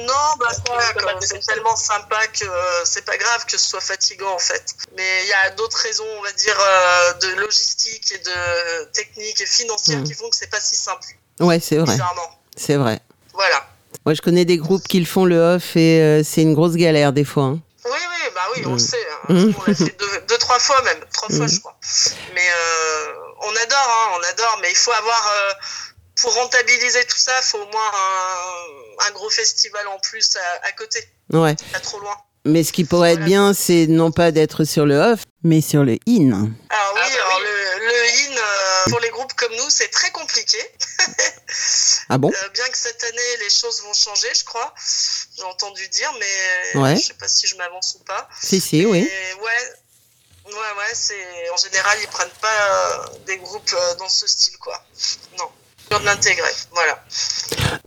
[0.00, 0.48] Non, bah,
[1.20, 4.64] c'est c'est tellement sympa que euh, c'est pas grave que ce soit fatigant, en fait.
[4.96, 9.40] Mais il y a d'autres raisons, on va dire, euh, de logistique et de technique
[9.40, 10.04] et financière Mm.
[10.04, 11.06] qui font que c'est pas si simple,
[11.38, 11.96] Ouais, c'est vrai.
[12.56, 13.00] C'est vrai.
[13.32, 13.66] Voilà.
[14.06, 16.74] Moi, je connais des groupes qui le font le off et euh, c'est une grosse
[16.74, 17.44] galère des fois.
[17.44, 17.60] hein.
[17.84, 18.72] Oui, oui, bah oui, on Mm.
[18.74, 19.06] le sait.
[19.12, 19.34] hein.
[19.34, 19.52] Mm.
[19.58, 20.98] On l'a fait deux, deux, trois fois même.
[21.12, 21.48] Trois fois, Mm.
[21.48, 21.76] je crois.
[22.34, 24.58] Mais euh, on adore, hein, on adore.
[24.62, 25.32] Mais il faut avoir.
[25.34, 25.52] euh,
[26.20, 30.66] pour rentabiliser tout ça, il faut au moins un, un gros festival en plus à,
[30.68, 30.98] à côté,
[31.32, 31.56] Ouais.
[31.72, 32.14] pas trop loin.
[32.46, 35.84] Mais ce qui pourrait être bien, c'est non pas d'être sur le off, mais sur
[35.84, 36.30] le in.
[36.32, 37.44] Alors oui, Ah bah alors oui.
[37.80, 40.58] Le, le in, euh, pour les groupes comme nous, c'est très compliqué.
[42.08, 44.72] Ah bon Euh, bien que cette année, les choses vont changer, je crois.
[45.36, 46.96] J'ai entendu dire, mais Ouais.
[46.96, 48.28] je sais pas si je m'avance ou pas.
[48.42, 49.00] Si, si, oui.
[49.02, 49.72] Ouais,
[50.46, 54.56] ouais, ouais, c'est en général ils prennent pas euh, des groupes euh, dans ce style
[54.58, 54.82] quoi.
[55.38, 55.48] Non,
[55.98, 57.02] de l'intégrer, voilà.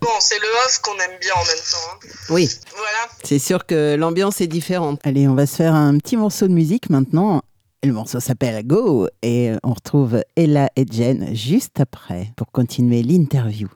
[0.02, 1.78] Bon, c'est le off qu'on aime bien en même temps.
[1.94, 2.08] hein.
[2.30, 3.08] Oui, Voilà.
[3.24, 5.00] c'est sûr que l'ambiance est différente.
[5.04, 7.42] Allez, on va se faire un petit morceau de musique maintenant.
[7.84, 13.68] Le morceau s'appelle Go et on retrouve Ella et Jen juste après pour continuer l'interview.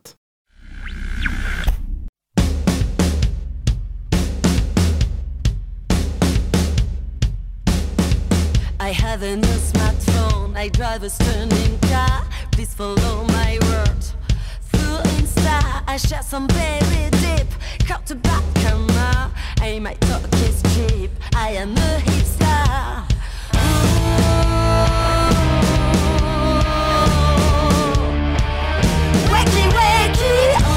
[8.80, 10.55] I have a new smartphone.
[10.55, 12.28] I drive a stunning car.
[12.51, 14.05] Please follow my word.
[15.87, 17.47] I share some very deep
[17.87, 21.09] cut to back camera Hey, my talk is cheap.
[21.35, 23.03] I am a hipster.
[29.31, 30.76] Wakey, wakey, oh.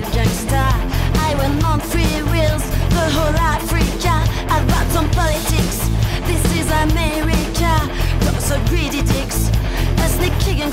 [0.00, 0.72] virgin star.
[1.26, 4.14] I went on three wheels, the whole Africa.
[4.48, 5.78] I bought some politics.
[6.26, 7.72] This is America.
[8.20, 9.48] Got so greedy dicks,
[9.98, 10.68] a sneaky young.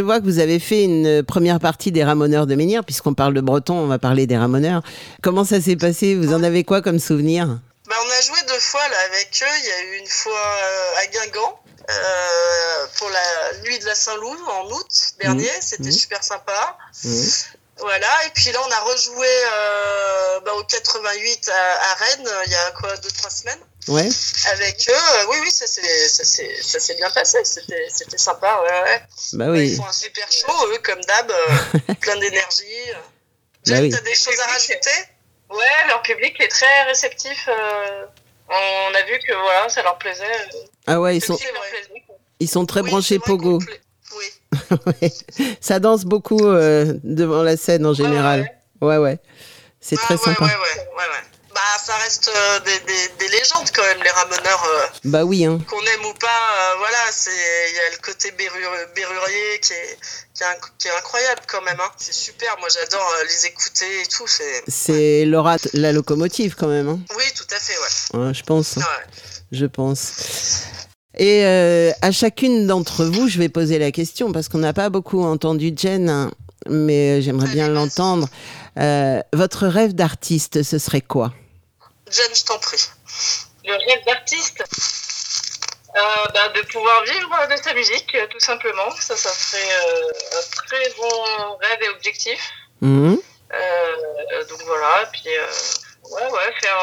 [0.00, 3.34] Je vois que vous avez fait une première partie des Ramoneurs de Menhir, puisqu'on parle
[3.34, 4.80] de breton, on va parler des Ramoneurs.
[5.22, 6.14] Comment ça s'est passé?
[6.14, 7.46] Vous en avez quoi comme souvenir?
[7.86, 9.54] Bah, on a joué deux fois là avec eux.
[9.62, 13.94] Il y a eu une fois euh, à Guingamp euh, pour la nuit de la
[13.94, 14.86] Saint-Loup en août
[15.20, 15.50] dernier.
[15.60, 15.92] C'était Mhm.
[15.92, 16.78] super sympa.
[17.04, 17.24] Mhm.
[17.80, 18.26] Voilà.
[18.26, 22.52] Et puis là, on a rejoué euh, bah, au 88 à, à Rennes euh, il
[22.52, 23.58] y a quoi deux trois semaines?
[23.88, 24.08] Ouais
[24.52, 24.92] avec eux.
[24.92, 27.38] Euh, oui, oui, ça s'est bien passé.
[27.44, 28.60] C'était c'était sympa.
[28.62, 29.02] Ouais, ouais.
[29.34, 29.76] Bah Ils oui.
[29.76, 32.64] font un super show eux comme d'hab, euh, plein d'énergie.
[33.66, 33.90] Bah oui.
[33.90, 34.90] t'as des choses à rajouter?
[35.50, 37.48] Ouais, leur public est très réceptif.
[37.48, 38.04] euh,
[38.48, 40.24] on a vu que voilà, ça leur plaisait.
[40.86, 41.38] Ah ouais, ils sont,
[42.40, 43.58] ils sont très Oui, branchés pogo.
[45.60, 48.50] Ça danse beaucoup euh, devant la scène en général.
[48.80, 49.18] Ouais, ouais.
[49.80, 50.44] C'est Ah, très ouais, sympa.
[50.44, 50.50] Ouais.
[51.52, 54.64] Bah, ça reste euh, des, des, des légendes quand même, les ramoneurs.
[54.74, 55.58] euh, Bah oui, hein.
[55.68, 57.30] qu'on aime ou pas, voilà, c'est
[57.70, 59.98] il y a le côté berru- berrurier qui est,
[60.32, 61.78] qui, est, inc- qui est incroyable quand même.
[61.80, 61.90] Hein.
[61.96, 64.26] C'est super, moi j'adore les écouter et tout.
[64.68, 65.24] C'est...
[65.26, 67.00] Laura, la locomotive quand même, hein.
[67.16, 67.76] Oui, tout à fait,
[68.22, 68.32] ouais.
[68.32, 68.76] Je pense.
[68.76, 68.82] ouais.
[69.52, 70.12] je pense.
[71.18, 74.90] Et euh, à chacune d'entre vous, je vais poser la question parce qu'on n'a pas
[74.90, 76.30] beaucoup entendu Jen, hein,
[76.68, 77.84] mais euh, j'aimerais bien Allez, vas-y.
[77.84, 78.28] l'entendre.
[78.78, 81.32] Euh, votre rêve d'artiste, ce serait quoi?
[82.10, 82.78] Jen, je t'en prie.
[83.64, 84.62] Le rêve d'artiste,
[85.96, 86.00] euh,
[86.32, 88.90] bah, de pouvoir vivre de sa musique, tout simplement.
[89.00, 89.68] Ça, ça serait
[90.32, 92.50] un très bon rêve et objectif.
[92.82, 96.78] Euh, donc voilà, puis ouais, ouais, faire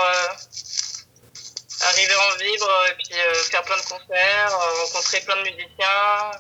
[1.88, 5.42] arriver à en vivre et puis euh, faire plein de concerts, euh, rencontrer plein de
[5.42, 6.32] musiciens,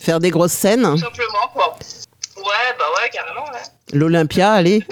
[0.00, 1.78] Faire des grosses scènes tout simplement quoi.
[2.36, 3.62] Ouais, bah ouais, carrément, ouais.
[3.92, 4.84] L'Olympia, allez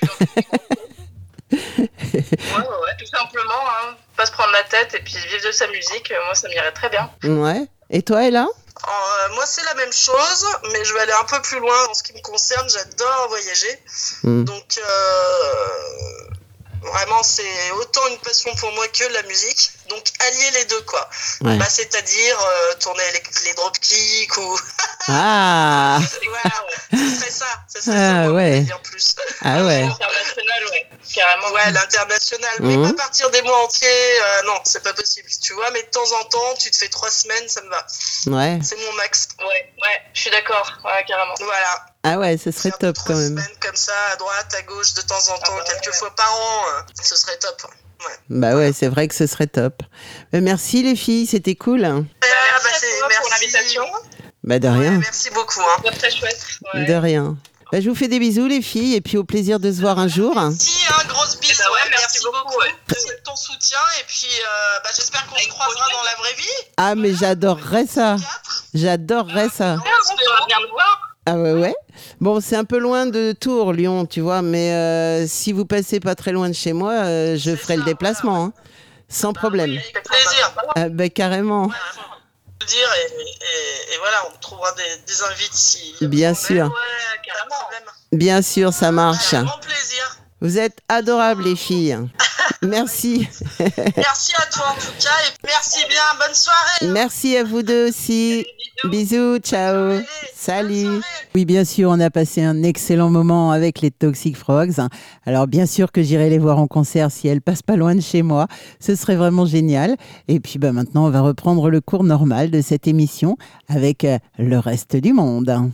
[1.53, 3.97] Ouais, ouais, ouais, tout simplement, hein.
[4.17, 6.73] pas se prendre la tête et puis vivre de sa musique, euh, moi ça m'irait
[6.73, 7.11] très bien.
[7.25, 7.67] Ouais.
[7.91, 8.47] Et toi, Ella?
[8.89, 11.95] Euh, moi, c'est la même chose, mais je vais aller un peu plus loin en
[11.95, 12.69] ce qui me concerne.
[12.69, 13.79] J'adore voyager.
[14.25, 14.45] Mm.
[14.45, 16.29] Donc, euh,
[16.83, 19.71] vraiment, c'est autant une passion pour moi que la musique.
[19.89, 21.09] Donc, allier les deux, quoi.
[21.43, 21.57] Ouais.
[21.57, 24.61] Bah, C'est-à-dire euh, tourner les, les dropkicks ou.
[25.09, 26.17] Ah ce
[27.19, 27.47] serait ça.
[27.75, 28.61] Ce serait Ah, ça, ouais.
[28.61, 29.17] dire plus.
[29.43, 31.51] Ah ouais International, ouais, carrément.
[31.51, 32.57] Ouais, l'international.
[32.61, 32.93] Mais Mhm.
[32.93, 33.89] pas partir des mois entiers,
[34.21, 35.29] euh, non, c'est pas possible.
[35.43, 37.85] Tu vois, mais de temps en temps, tu te fais trois semaines, ça me va.
[38.29, 38.59] Ouais.
[38.63, 39.29] C'est mon max.
[39.41, 41.35] Ouais, ouais, je suis d'accord, ouais, carrément.
[41.41, 41.87] Voilà.
[42.05, 43.41] Ah ouais, ce serait top quand même.
[43.61, 45.99] comme ça, à droite, à gauche, de temps en temps, bah quelques ouais.
[45.99, 47.63] fois par an, euh, ce serait top.
[48.05, 48.15] Ouais.
[48.29, 49.83] Bah ouais, c'est vrai que ce serait top.
[50.35, 51.85] Euh, merci les filles, c'était cool.
[51.85, 51.93] Ah,
[52.65, 53.31] merci bah, à pour merci.
[53.45, 53.85] l'invitation.
[54.43, 55.61] Bah de Ouais, rien, merci beaucoup.
[55.61, 55.83] Hein.
[55.85, 56.45] C'est très chouette.
[56.75, 56.85] ouais.
[56.87, 57.37] de rien.
[57.71, 59.99] Bah, je vous fais des bisous les filles et puis au plaisir de se voir
[60.01, 60.35] un jour.
[60.59, 61.59] Si, un grosse bise.
[61.61, 62.61] Ouais, ouais, merci merci beaucoup.
[62.89, 63.79] Merci de ton soutien.
[64.01, 66.67] Et puis, euh, bah, j'espère qu'on se croisera dans la vraie vie.
[66.77, 68.17] Ah mais j'adorerais ça,
[68.75, 69.77] j'adorerais ça.
[69.79, 71.12] Ah, on peut venir nous voir.
[71.27, 71.75] Ah ouais ouais.
[72.21, 76.01] Bon c'est un peu loin de Tours, Lyon, tu vois, mais euh, si vous passez
[76.01, 78.53] pas très loin de chez moi, euh, je ferai le ça, déplacement, hein,
[79.09, 79.71] sans problème.
[79.71, 80.53] Avec plaisir.
[80.75, 81.69] Ah, bah carrément.
[82.61, 85.95] Le dire et, et- et voilà, on trouvera des, des invites si.
[86.03, 87.69] Bien sûr, Ouais, carrément.
[88.13, 89.33] bien sûr, ça marche.
[89.35, 90.17] Avec grand plaisir.
[90.43, 91.97] Vous êtes adorables, les filles.
[92.63, 93.29] Merci.
[93.61, 96.03] merci à toi en tout cas et merci bien.
[96.19, 96.93] Bonne soirée.
[96.93, 98.45] Merci à vous deux aussi.
[98.85, 100.01] Bisous, ciao.
[100.35, 101.01] Salut.
[101.37, 104.81] Oui, bien sûr, on a passé un excellent moment avec les Toxic Frogs.
[105.27, 108.01] Alors, bien sûr que j'irai les voir en concert si elles passent pas loin de
[108.01, 108.49] chez moi.
[108.81, 109.97] Ce serait vraiment génial.
[110.27, 113.37] Et puis, bah, maintenant, on va reprendre le cours normal de cette émission
[113.69, 115.73] avec euh, le reste du monde.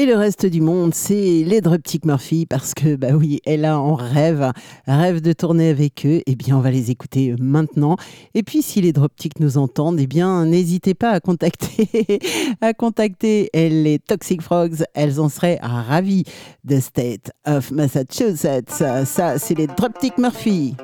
[0.00, 3.78] Et le reste du monde, c'est les Droptic Murphy parce que, bah oui, elle a
[3.78, 4.50] en rêve,
[4.86, 6.22] rêve de tourner avec eux.
[6.24, 7.98] Eh bien, on va les écouter maintenant.
[8.32, 12.18] Et puis, si les Droptic nous entendent, eh bien, n'hésitez pas à contacter,
[12.62, 14.84] à contacter les Toxic Frogs.
[14.94, 16.24] Elles en seraient ravies.
[16.66, 18.70] The State of Massachusetts.
[19.04, 20.76] Ça, c'est les Droptic Murphy.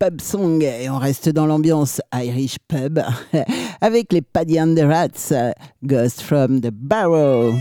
[0.00, 3.00] Pub Song et on reste dans l'ambiance Irish Pub
[3.82, 5.30] avec les Paddy and the Rats,
[5.84, 7.52] Ghost from the Barrow.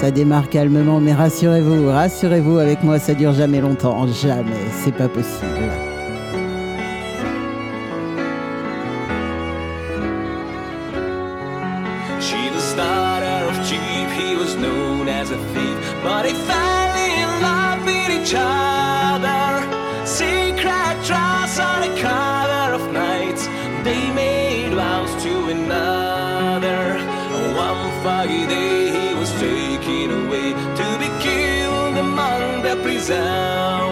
[0.00, 4.50] Ça démarre calmement, mais rassurez-vous, rassurez-vous, avec moi ça dure jamais longtemps, jamais,
[4.82, 5.68] c'est pas possible.
[16.02, 18.02] But he fell in love with.
[33.02, 33.91] is out.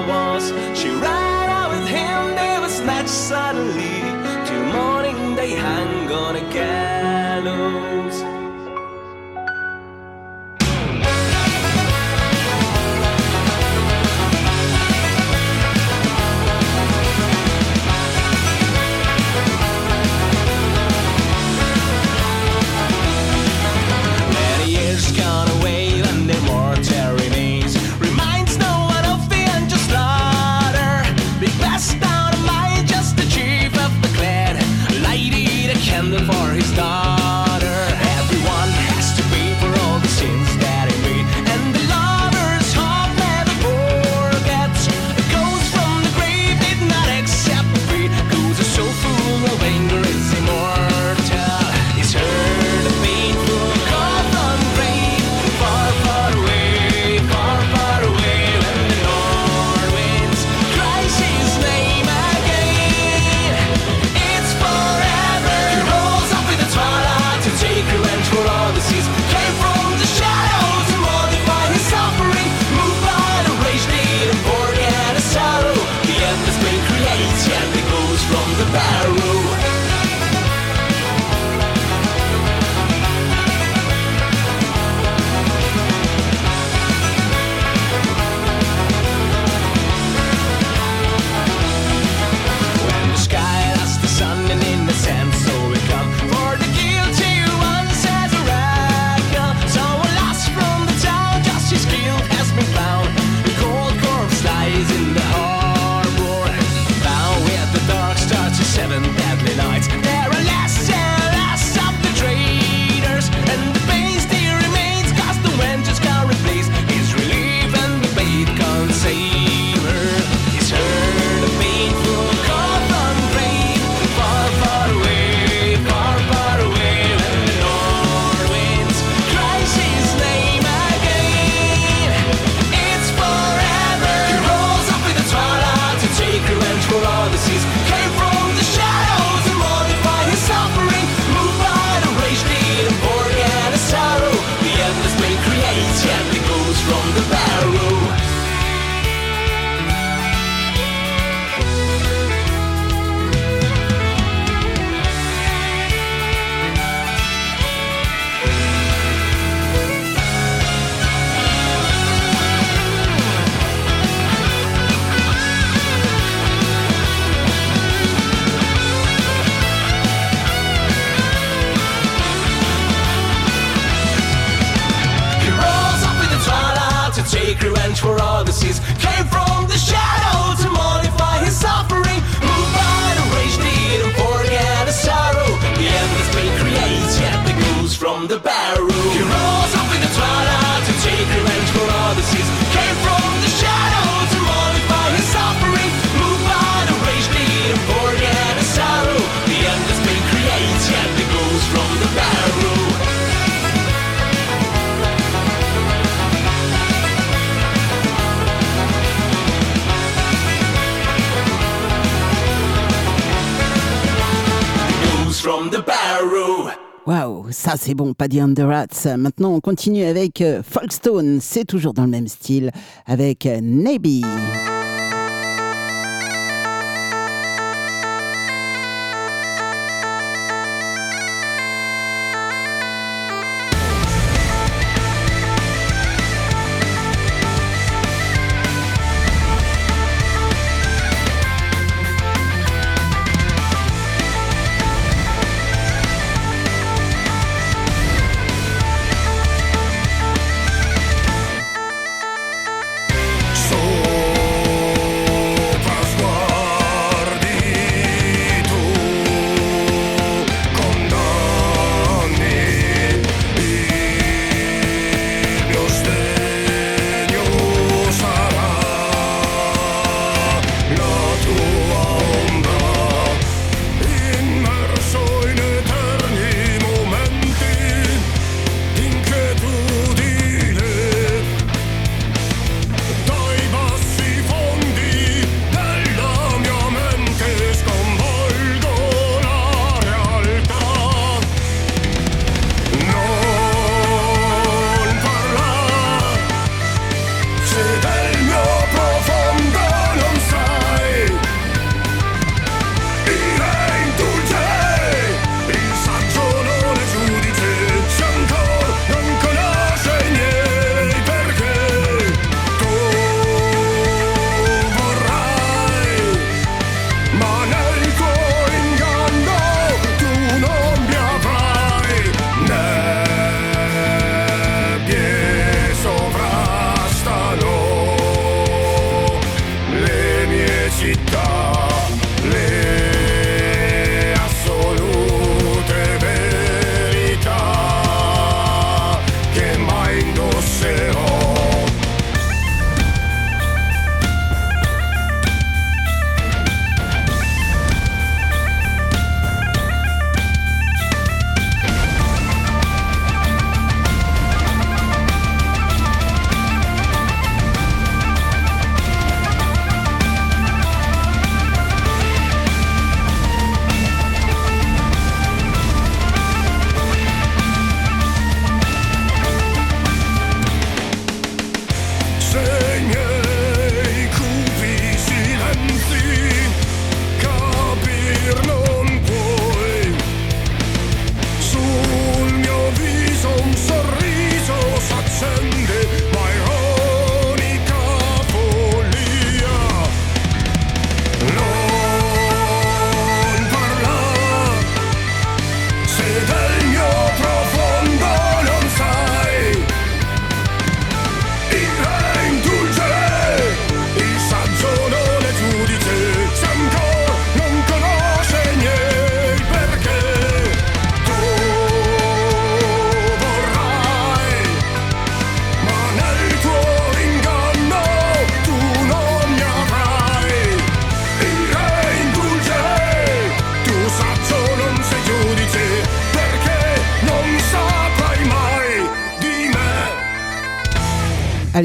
[217.73, 219.17] Ah c'est bon, Paddy and the Rats.
[219.17, 222.73] Maintenant on continue avec euh, Folkstone, c'est toujours dans le même style,
[223.07, 224.25] avec euh, Navy.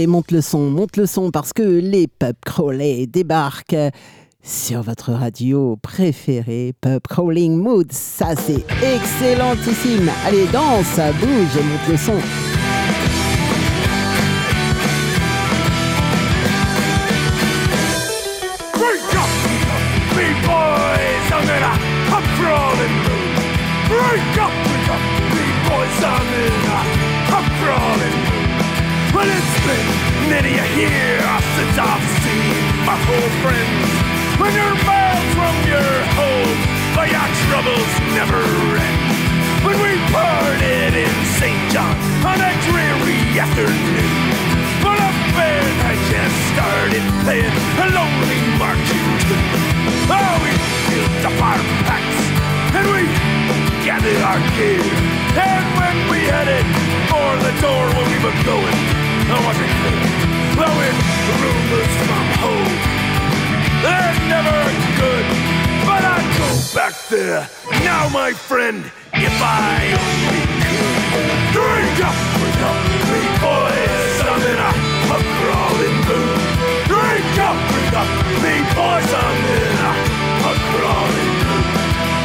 [0.08, 3.76] Monte le son, monte le son, parce que les pub crawlers débarquent
[4.44, 6.74] sur votre radio préférée.
[6.80, 10.10] Pub crawling mood, ça c'est excellentissime.
[10.26, 12.14] Allez, danse, bouge, et monte le son.
[23.88, 24.98] Break up with the
[25.32, 26.82] big boys, I'm in a,
[27.38, 28.05] a crawling
[30.76, 33.88] years since I've seen my old friends.
[34.36, 36.60] When you're miles from your home,
[36.92, 38.44] but your troubles never
[38.76, 39.08] end.
[39.64, 41.56] When we parted in St.
[41.72, 41.96] John
[42.28, 44.12] on a dreary afternoon.
[44.84, 49.50] But a band had just started playing a lonely marching tune.
[50.12, 50.52] Oh, we
[50.92, 52.20] filled up our packs
[52.76, 53.04] and we
[53.88, 54.84] gathered our gear.
[55.40, 56.68] And when we headed
[57.08, 60.06] for the door where we were going, I wasn't clear.
[60.56, 60.98] Blowing
[61.42, 62.76] rumors from home.
[63.84, 64.60] They're never
[65.02, 65.26] good,
[65.86, 67.50] but I'd go back there
[67.86, 68.84] now, my friend,
[69.14, 71.06] if I only could.
[71.54, 72.78] Drink up, drink up,
[73.14, 74.72] me boys, I'm in a,
[75.14, 76.42] a crawling mood.
[76.90, 78.10] Drink up, drink up,
[78.42, 79.94] me boys, I'm in a,
[80.50, 81.66] a crawling mood.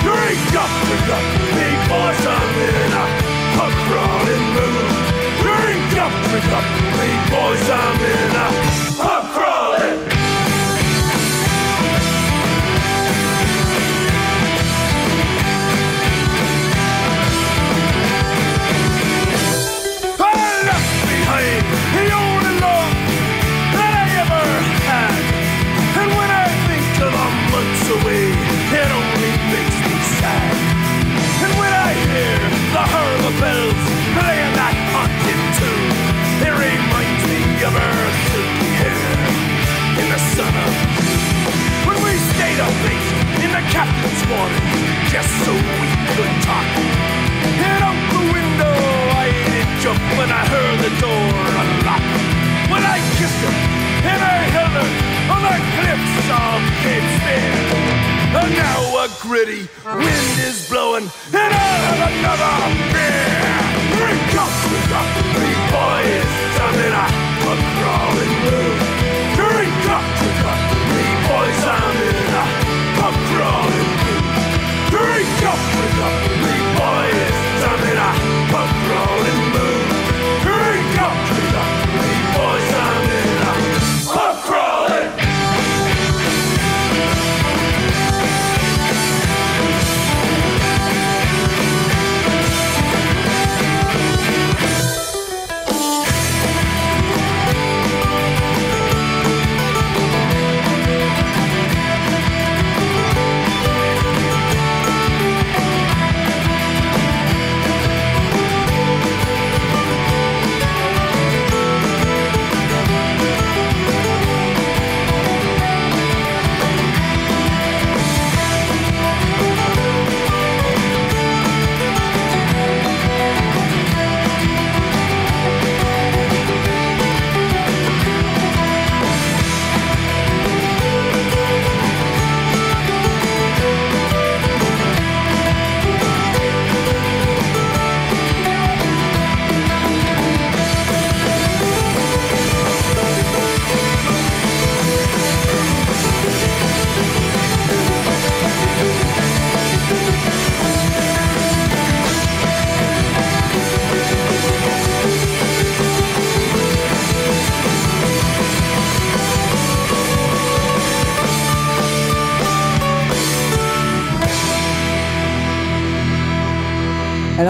[0.00, 1.24] Drink up, drink up,
[1.56, 3.04] me boys, I'm in a,
[3.60, 4.88] a crawling mood.
[5.44, 6.79] Drink up, drink up,
[7.30, 8.69] me boys,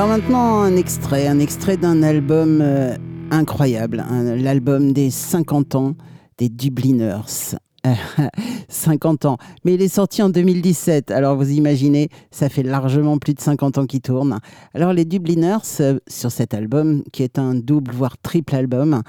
[0.01, 2.97] Alors maintenant, un extrait, un extrait d'un album euh,
[3.31, 4.02] incroyable,
[4.39, 5.94] l'album des 50 ans
[6.39, 7.59] des Dubliners.
[8.70, 9.36] 50 ans.
[9.66, 11.10] Mais il est sorti en 2017.
[11.10, 14.39] Alors vous imaginez, ça fait largement plus de 50 ans qu'il tourne.
[14.72, 19.02] Alors les Dubliners, euh, sur cet album, qui est un double voire triple album,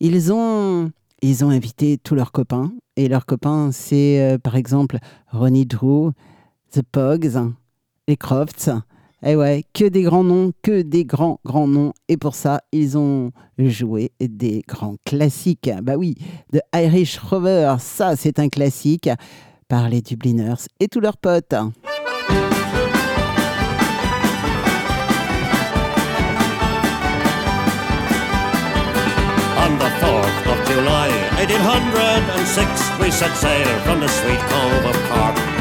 [0.00, 0.90] ils ont,
[1.22, 2.72] ils ont invité tous leurs copains.
[2.96, 4.98] Et leurs copains, c'est euh, par exemple
[5.30, 6.10] Ronnie Drew,
[6.72, 7.52] The Pogs,
[8.08, 8.70] les Crofts.
[9.26, 11.94] Eh ouais, que des grands noms, que des grands, grands noms.
[12.08, 15.70] Et pour ça, ils ont joué des grands classiques.
[15.82, 16.14] Bah oui,
[16.52, 19.08] The Irish Rover, ça c'est un classique
[19.66, 21.54] par les Dubliners et tous leurs potes.
[21.54, 21.70] On
[29.78, 35.53] the 4th of July, 1806, we set sail from the sweet cove of Cork.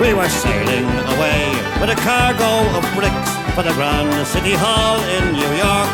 [0.00, 5.32] We were sailing away with a cargo of bricks for the Grand City Hall in
[5.32, 5.90] New York.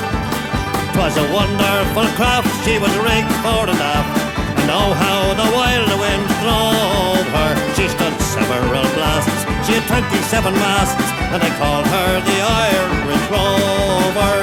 [0.92, 4.16] 'Twas a wonderful craft, she was rigged fore and aft,
[4.60, 7.52] and oh how the wild wind drove her.
[7.76, 12.38] She stood several blasts, she had 27 masts, and they called her the
[12.72, 14.40] Irish Rover.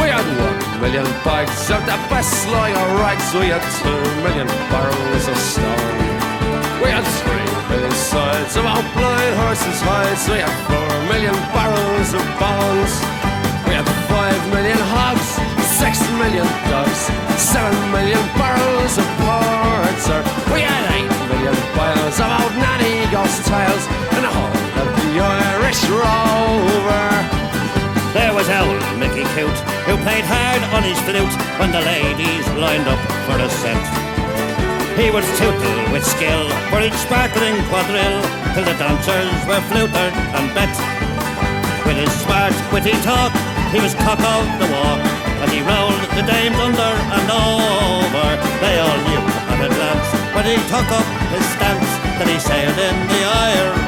[0.00, 3.28] We had one million bags of the best lager rights.
[3.34, 5.98] We had two million barrels of stone.
[6.82, 7.47] We had three
[7.98, 10.22] sides of our blind horses' hides.
[10.30, 12.94] We had four million barrels of bonds.
[13.66, 15.26] We had five million hogs,
[15.66, 20.22] six million dogs, seven million barrels of porter.
[20.54, 23.84] We had eight million piles of old nanny ghost tales
[24.14, 27.10] and a whole of the Irish rover.
[28.14, 29.60] There was old Mickey Coote,
[29.90, 34.17] who played hard on his flute when the ladies lined up for a scent.
[34.98, 38.18] He was tootle with skill for each sparkling quadrille
[38.52, 40.74] till the dancers were flutered and bet.
[41.86, 43.30] With his smart, witty talk,
[43.70, 44.98] he was cock of the walk
[45.38, 48.28] as he rolled the dames under and over.
[48.58, 49.22] They all knew
[49.54, 53.87] at a glance when he took up his stance that he sailed in the Irish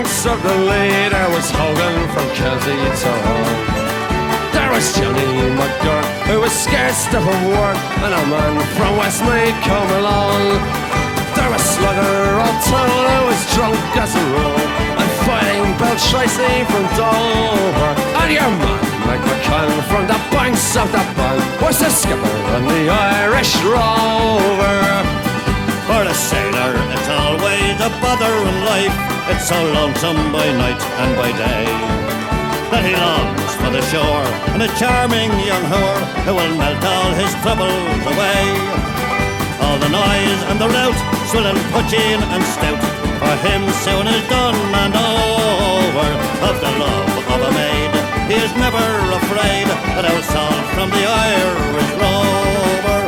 [0.00, 1.08] banks of the Lee.
[1.12, 3.12] There was Hogan from Kelsey to.
[4.56, 5.28] There was Johnny
[5.60, 10.42] McGurk, who was scared of work, and a man from Westmead come along.
[11.36, 12.16] There was Slugger
[12.48, 14.64] O'Toole, who was drunk as a rule,
[15.00, 17.92] and fighting Bill Tracy from Dover.
[18.20, 22.62] And your man, Mike McCann, from the banks of the Bank, was the skipper on
[22.72, 24.80] the Irish Rover.
[25.84, 29.19] For a sailor, it's always a bother in life.
[29.30, 31.66] It's so lonesome by night and by day.
[32.74, 37.14] That he longs for the shore and a charming young whore who will melt all
[37.14, 38.42] his troubles away.
[39.62, 40.98] All the noise and the rout,
[41.30, 42.82] swilling, putchin and stout,
[43.22, 46.10] for him soon is done and over.
[46.50, 47.92] Of the love of a maid,
[48.26, 48.82] he is never
[49.14, 50.26] afraid that I'll
[50.74, 52.99] from the Irish rover.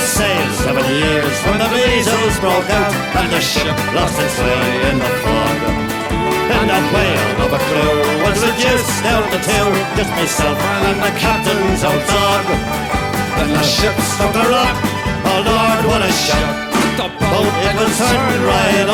[0.00, 4.88] We sailed seven years when the measles broke out and the ship lost its way
[4.88, 5.60] in the fog.
[6.56, 9.68] And a whale of a crew was reduced down to two,
[10.00, 12.44] just myself and the captain's old dog.
[13.36, 14.76] Then the ship struck a rock,
[15.28, 16.72] oh Lord, what a shock!
[16.96, 18.88] The boat it was turned right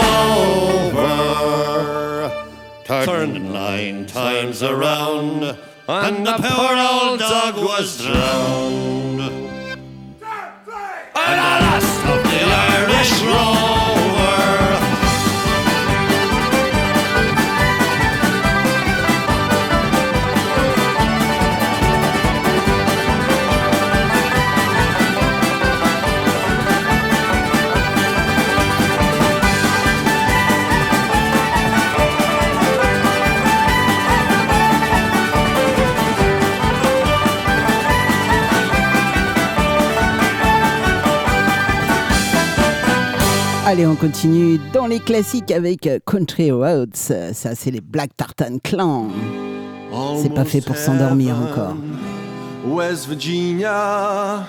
[2.82, 5.56] over, turned nine times around,
[5.86, 9.05] and the poor old dog was drowned.
[11.28, 13.75] And the last of the Irish rover.
[43.68, 46.94] Allez, on continue dans les classiques avec Country Roads.
[47.32, 49.08] Ça, c'est les Black Tartan Clan.
[50.22, 51.74] C'est pas fait pour s'endormir encore.
[52.64, 54.46] West Virginia,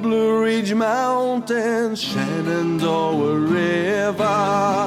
[0.00, 4.86] Blue Ridge Mountains, Shenandoah River.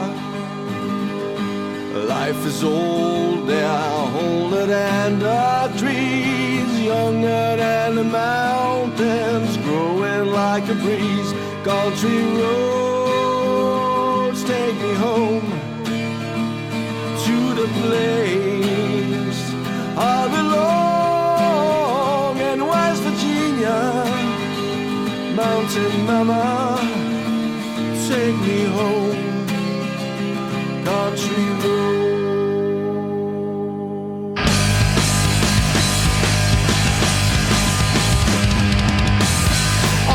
[2.08, 10.64] Life is old, they are older than the trees, younger than the mountains, growing like
[10.70, 11.34] a breeze.
[11.66, 12.93] Country roads
[15.04, 15.50] home
[17.26, 19.42] to the place
[19.98, 20.00] I
[20.36, 23.80] belong in West Virginia.
[25.42, 26.44] Mountain Mama,
[28.08, 29.22] take me home,
[30.90, 32.02] country road.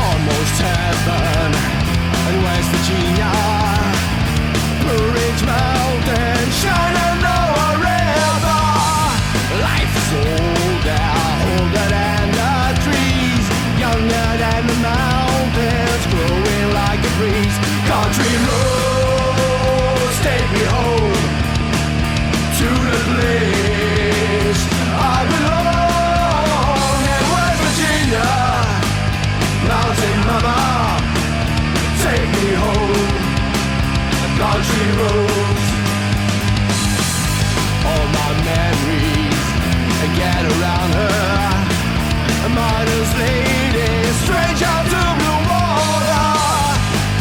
[0.03, 1.51] Almost heaven
[2.29, 3.58] in West Virginia.
[5.41, 5.68] Blue
[34.79, 35.63] heroes.
[37.89, 39.43] All my memories
[40.19, 41.19] get around her.
[42.45, 42.49] A
[43.23, 43.91] lady,
[45.51, 46.27] water.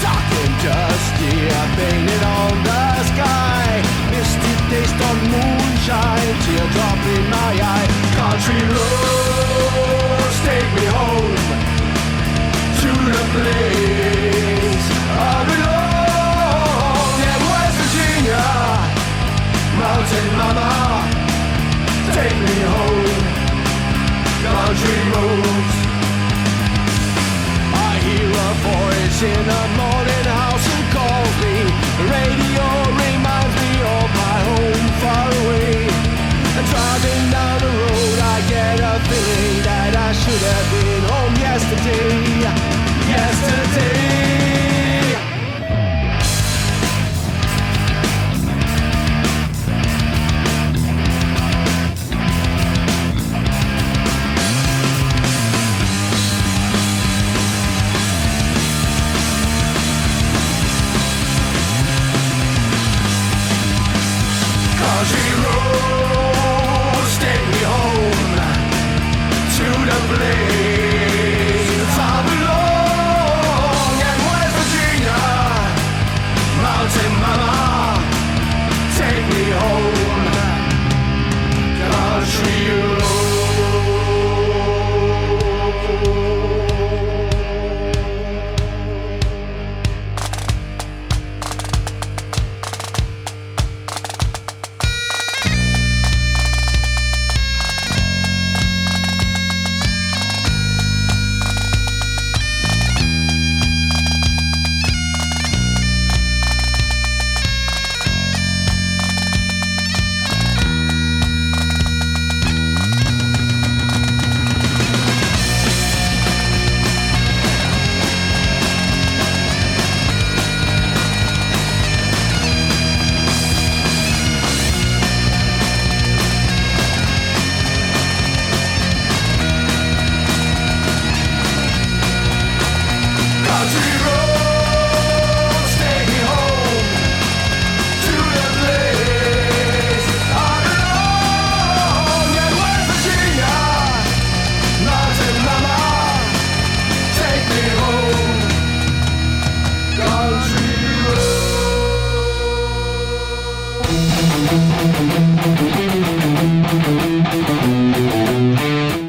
[0.05, 1.35] Dark and dusty,
[1.79, 3.69] painted on the sky.
[4.13, 7.89] Misty taste of moonshine, teardrop in my eye.
[8.19, 8.88] Country road.
[25.15, 25.77] moves.
[27.89, 29.98] I hear a voice in a moment.
[70.09, 70.68] play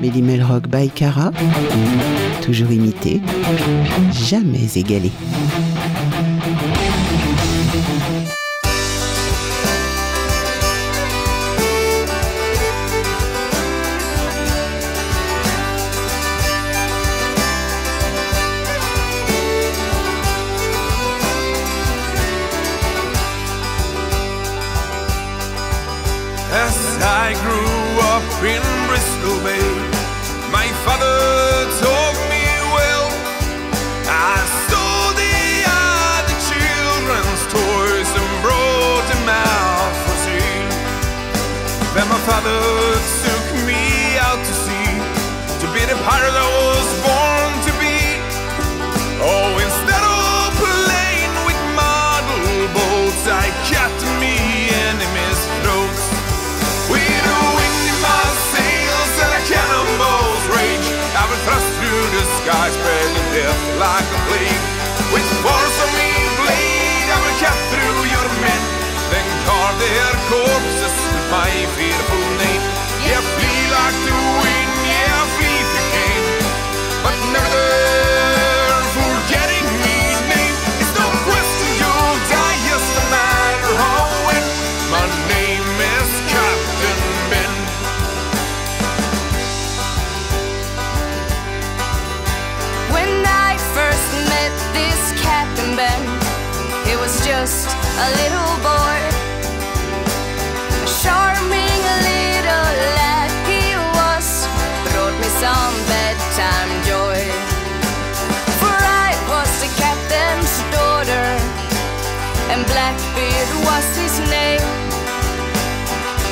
[0.02, 1.32] Melly Melrock by Cara,
[2.42, 3.22] toujours imité,
[4.12, 5.12] jamais égalé.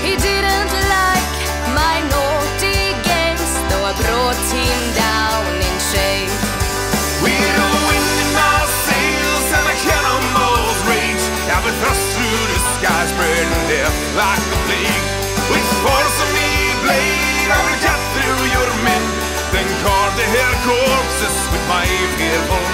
[0.04, 1.38] He didn't like
[1.72, 6.32] my naughty games, though I brought him down in shame.
[7.24, 10.80] With a wind in my sails and a cannonball's
[11.48, 12.60] I've thrust through the
[14.20, 15.04] like.
[15.48, 16.30] With force of
[16.84, 19.04] blade, I will cut through your men,
[19.56, 20.28] then carve the
[21.52, 21.88] with my
[22.20, 22.67] fearful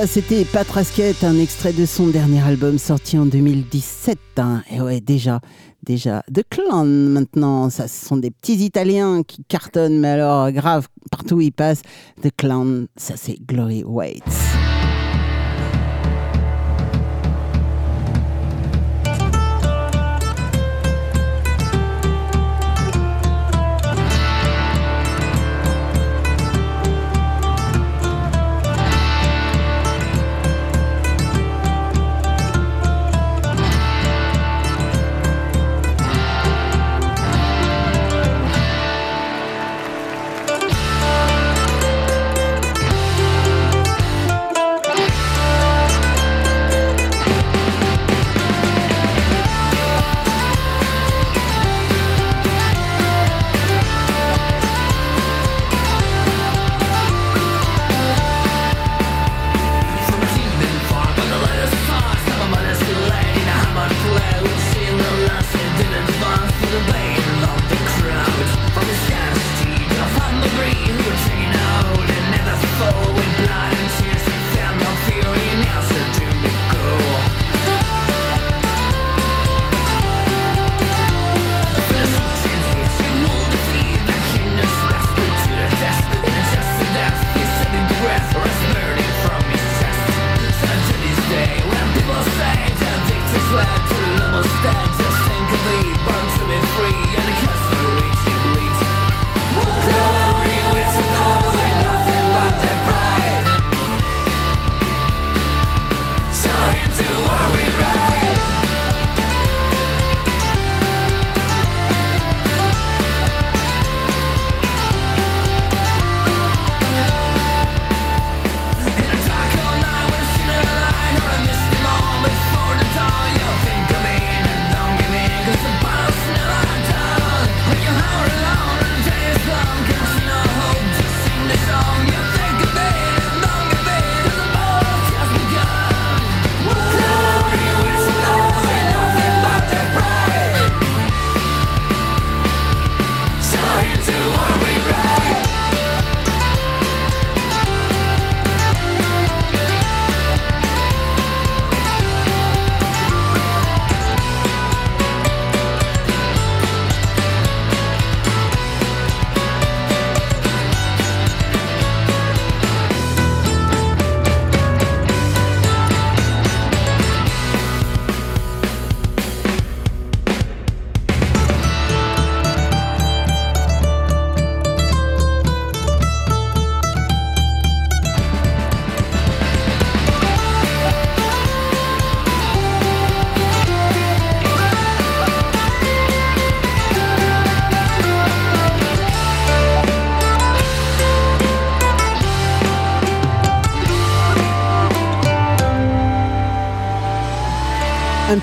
[0.00, 4.18] ça c'était Pat Rasket, un extrait de son dernier album sorti en 2017.
[4.38, 4.62] hein.
[4.70, 5.40] Et ouais, déjà,
[5.82, 6.22] déjà.
[6.32, 11.42] The Clan maintenant, ça ce sont des petits Italiens qui cartonnent, mais alors grave, partout
[11.42, 11.82] ils passent.
[12.22, 14.22] The Clan, ça c'est Glory Waits.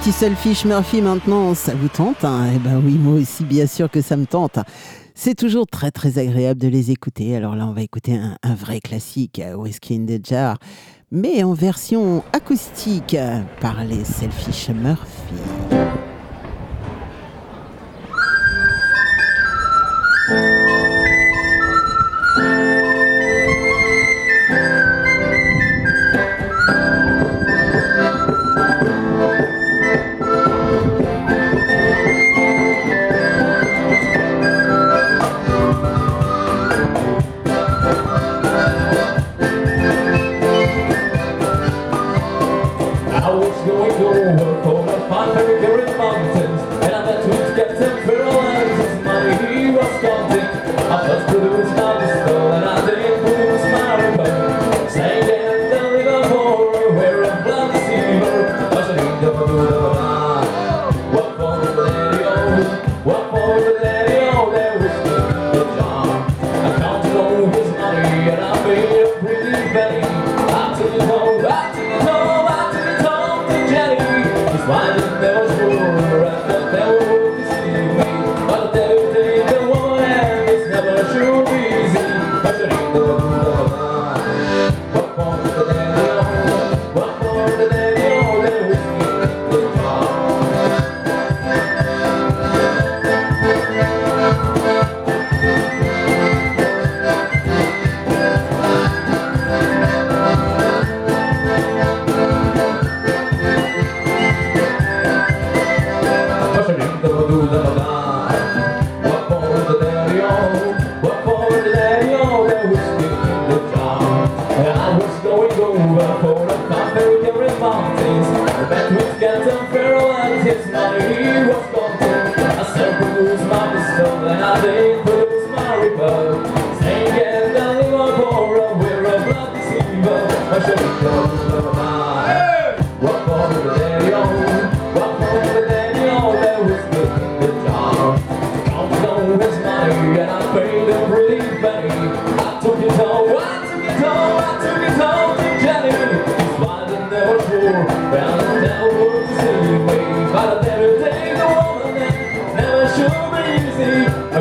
[0.08, 3.92] petit selfish Murphy maintenant, ça vous tente hein Eh ben oui, moi aussi, bien sûr
[3.92, 4.58] que ça me tente.
[5.16, 7.36] C'est toujours très très agréable de les écouter.
[7.36, 10.60] Alors là, on va écouter un, un vrai classique, euh, Whiskey in the Jar,
[11.12, 15.36] mais en version acoustique euh, par les Selfish Murphy.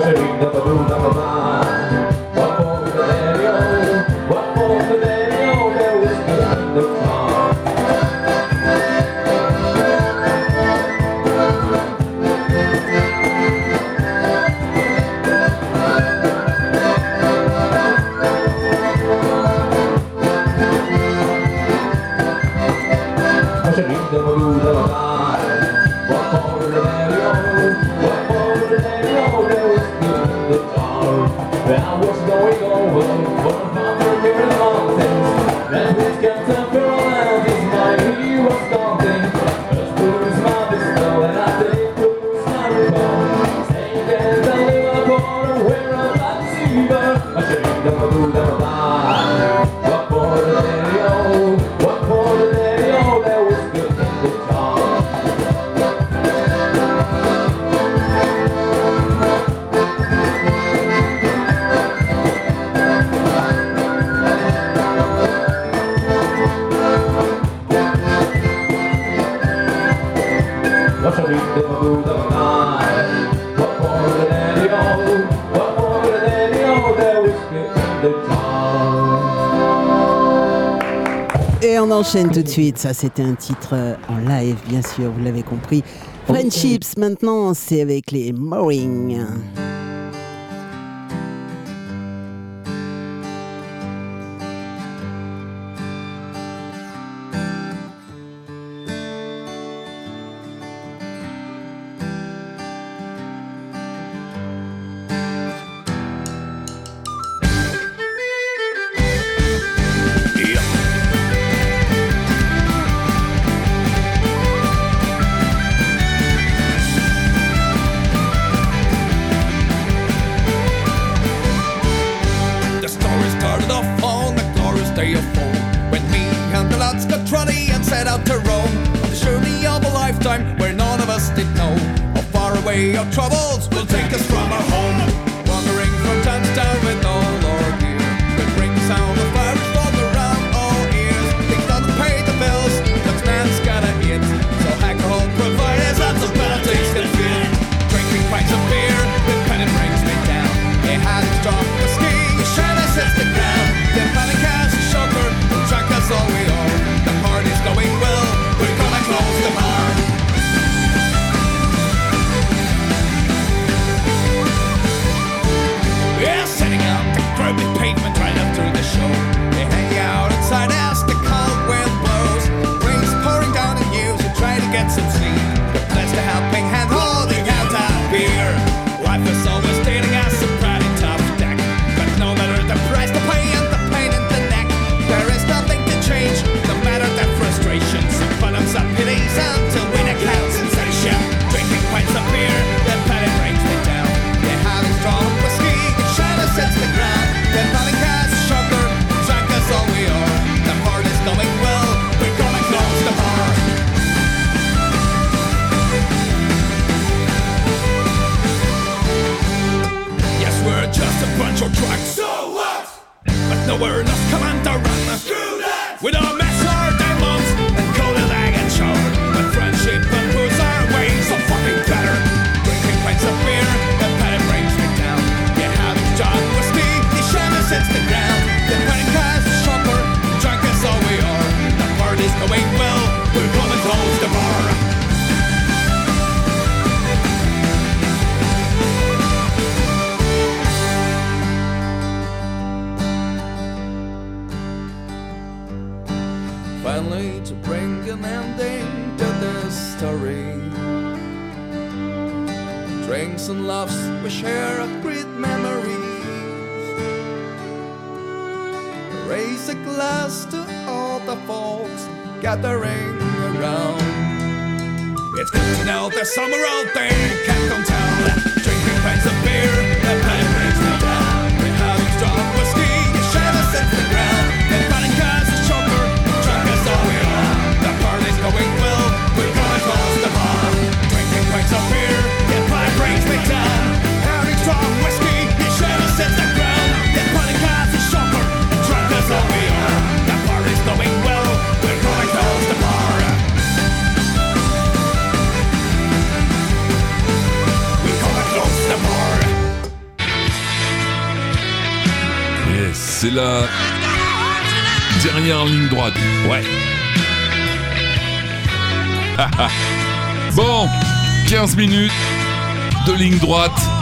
[0.07, 1.36] Victory, never do, never mind.
[82.07, 82.79] enchaîne tout de suite.
[82.79, 85.83] Ça, c'était un titre euh, en live, bien sûr, vous l'avez compris.
[86.27, 89.19] Friendships, maintenant, c'est avec les Mooring.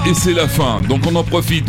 [0.06, 1.66] et c'est la fin, donc on en profite.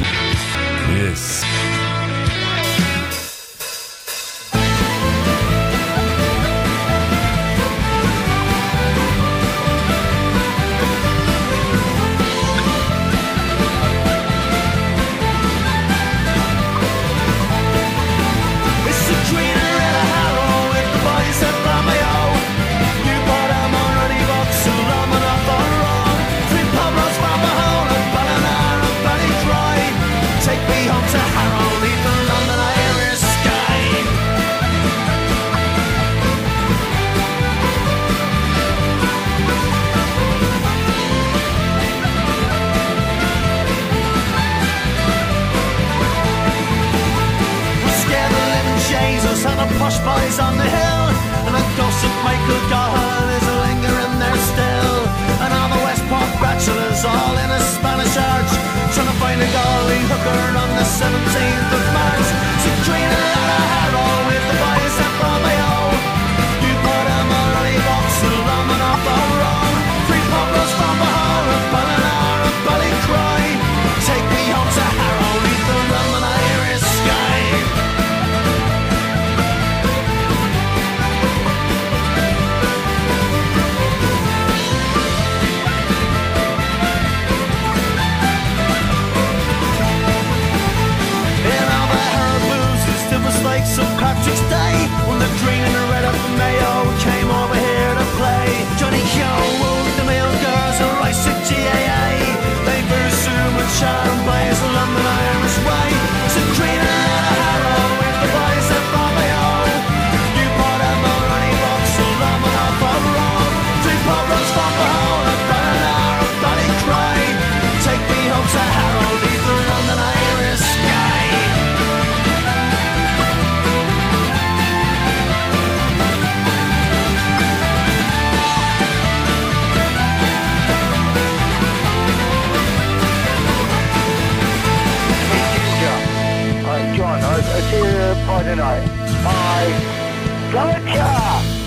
[137.24, 138.86] I'll, see you by tonight.
[139.24, 140.06] Bye.
[140.52, 141.66] Gotcha!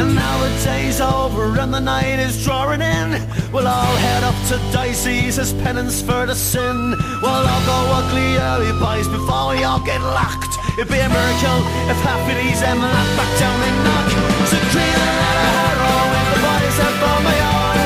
[0.00, 3.10] And now the day's over and the night is drawing in.
[3.52, 6.94] We'll all head up to Dicey's as penance for the sin.
[7.22, 10.54] We'll all go ugly early boys before we all get locked.
[10.78, 14.10] It'd be a miracle if half of these em locked back down and knock.
[14.48, 17.76] So clean and a harrow with the boys up on my own.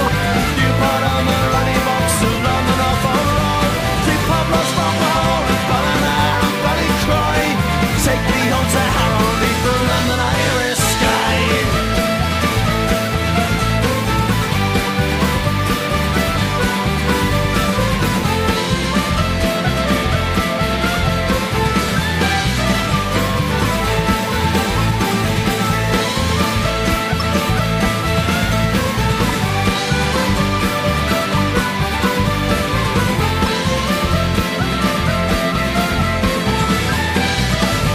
[0.60, 1.73] You put on the running.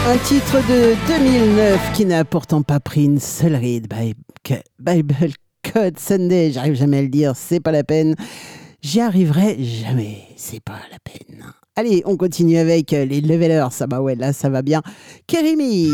[0.10, 3.88] Un titre de 2009 qui n'a pourtant pas pris une seule ride.
[4.80, 5.16] Bible
[5.72, 8.16] Code Sunday, j'arrive jamais à le dire, c'est pas la peine.
[8.82, 11.44] J'y arriverai jamais, c'est pas la peine.
[11.76, 13.68] Allez, on continue avec les levelers.
[13.70, 14.82] Ça va, ouais, là ça va bien.
[15.28, 15.92] Kerimi.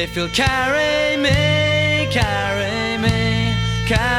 [0.00, 3.52] If you'll carry me, carry me,
[3.84, 4.17] carry me.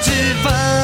[0.00, 0.10] 几
[0.42, 0.79] 分。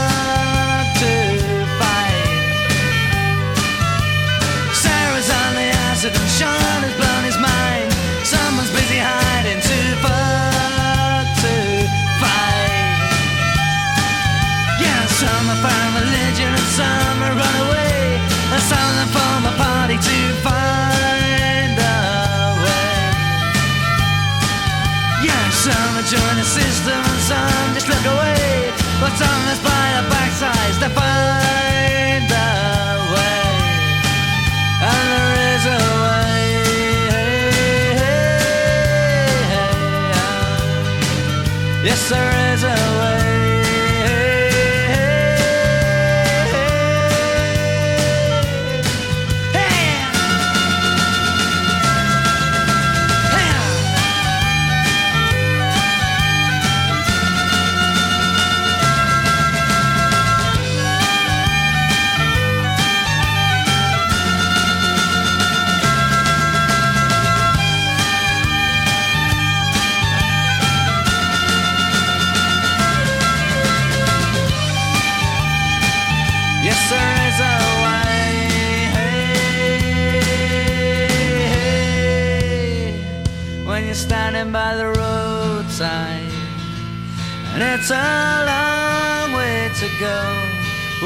[87.88, 90.18] It's a long way to go.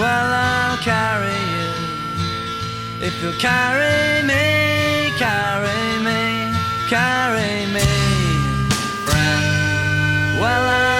[0.00, 1.72] Well, I'll carry you.
[3.06, 6.56] If you'll carry me, carry me,
[6.88, 7.84] carry me,
[9.04, 10.40] friend.
[10.40, 10.99] Well, I'll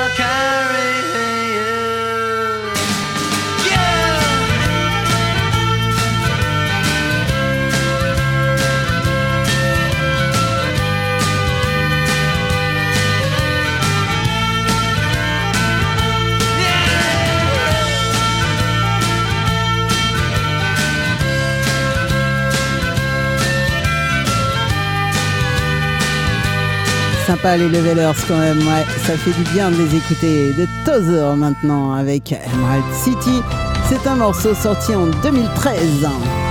[27.30, 30.52] sympa les levelers quand même, ouais, ça fait du bien de les écouter.
[30.52, 33.40] De Tozer maintenant avec Emerald City,
[33.88, 36.49] c'est un morceau sorti en 2013.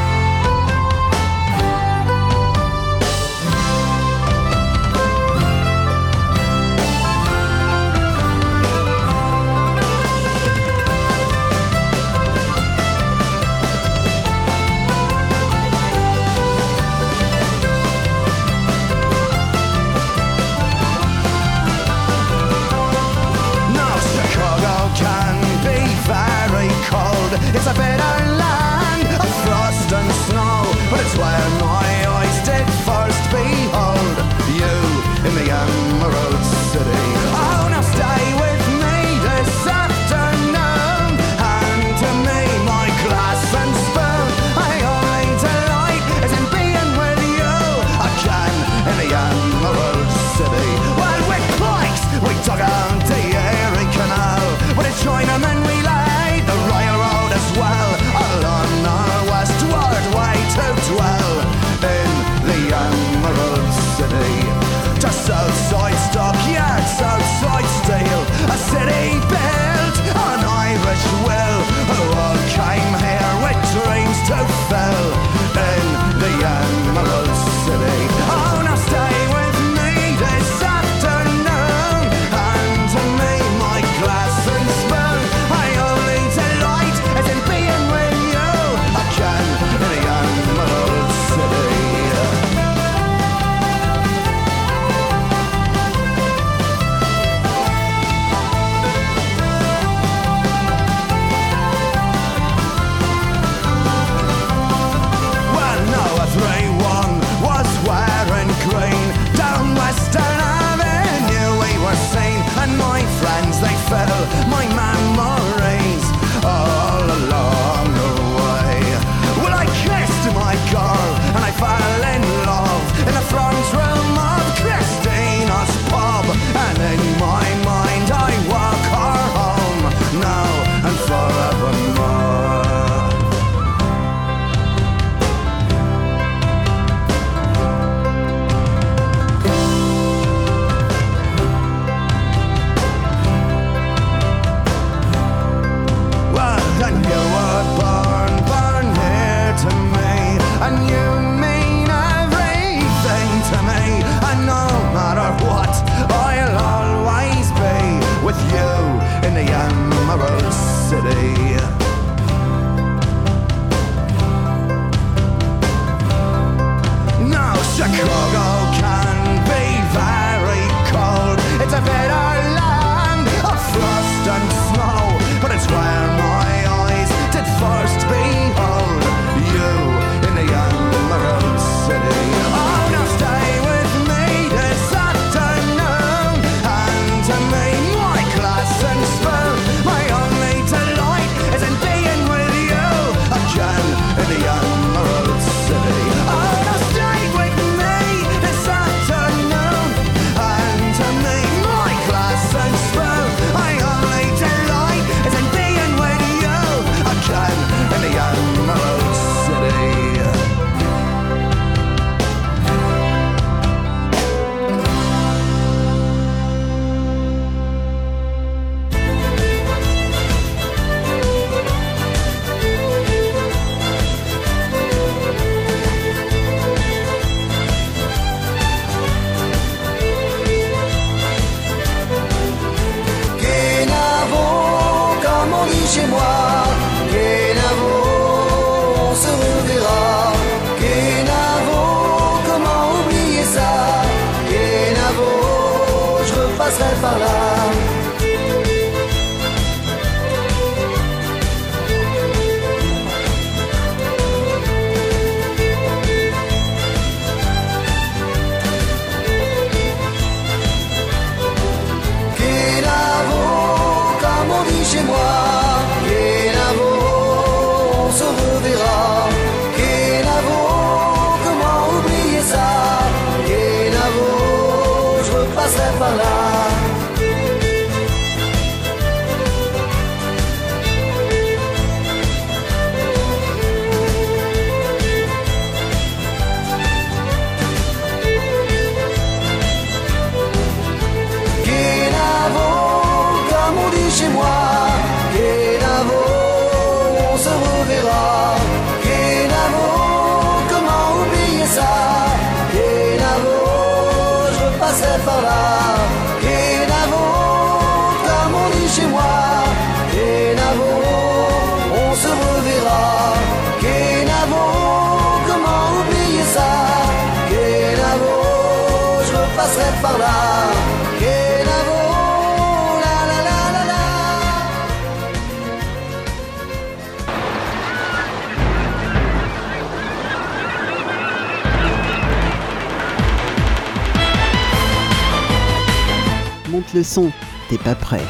[337.04, 337.32] Son,
[337.70, 338.24] t'es pas prêt.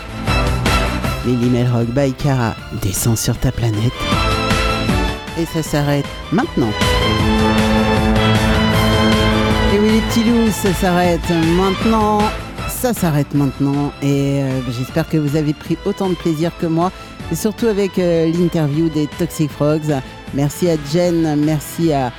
[1.26, 3.94] Lily Melrock by Cara descend sur ta planète.
[5.40, 6.72] Et ça s'arrête maintenant.
[9.74, 12.20] Et oui les petits loups, ça s'arrête maintenant.
[12.70, 13.92] Ça s'arrête maintenant.
[14.02, 16.92] Et euh, j'espère que vous avez pris autant de plaisir que moi.
[17.32, 19.94] Et surtout avec euh, l'interview des Toxic Frogs.
[20.34, 22.12] Merci à Jen, merci à,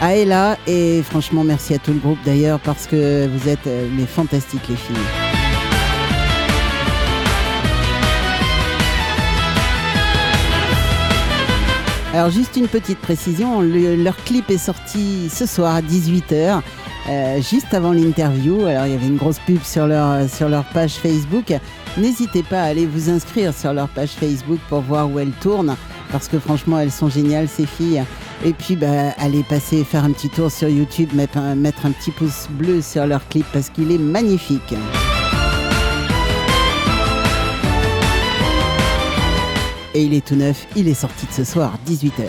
[0.00, 0.56] à Ella.
[0.66, 4.76] Et franchement, merci à tout le groupe d'ailleurs parce que vous êtes euh, fantastiques les
[4.76, 5.25] filles.
[12.14, 16.62] Alors juste une petite précision, le- leur clip est sorti ce soir à 18h,
[17.42, 18.64] juste avant l'interview.
[18.64, 21.52] Alors il y avait une grosse pub sur leur, sur leur page Facebook.
[21.98, 25.76] N'hésitez pas à aller vous inscrire sur leur page Facebook pour voir où elles tournent,
[26.10, 28.02] parce que franchement elles sont géniales ces filles.
[28.44, 31.90] Et puis bah, allez passer faire un petit tour sur YouTube, mettre un, mettre un
[31.90, 34.74] petit pouce bleu sur leur clip parce qu'il est magnifique.
[39.96, 42.26] Et il est tout neuf, il est sorti de ce soir, 18h.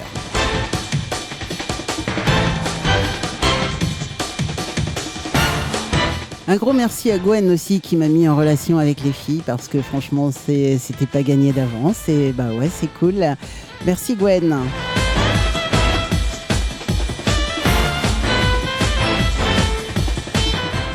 [6.47, 9.67] Un gros merci à Gwen aussi qui m'a mis en relation avec les filles parce
[9.67, 13.35] que franchement c'était pas gagné d'avance et bah ouais c'est cool.
[13.85, 14.55] Merci Gwen.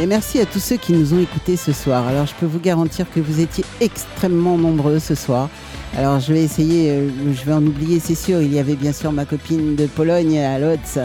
[0.01, 2.09] Et merci à tous ceux qui nous ont écoutés ce soir.
[2.09, 5.51] Alors je peux vous garantir que vous étiez extrêmement nombreux ce soir.
[5.97, 8.41] Alors je vais essayer, euh, je vais en oublier, c'est sûr.
[8.41, 10.99] Il y avait bien sûr ma copine de Pologne à Lodz.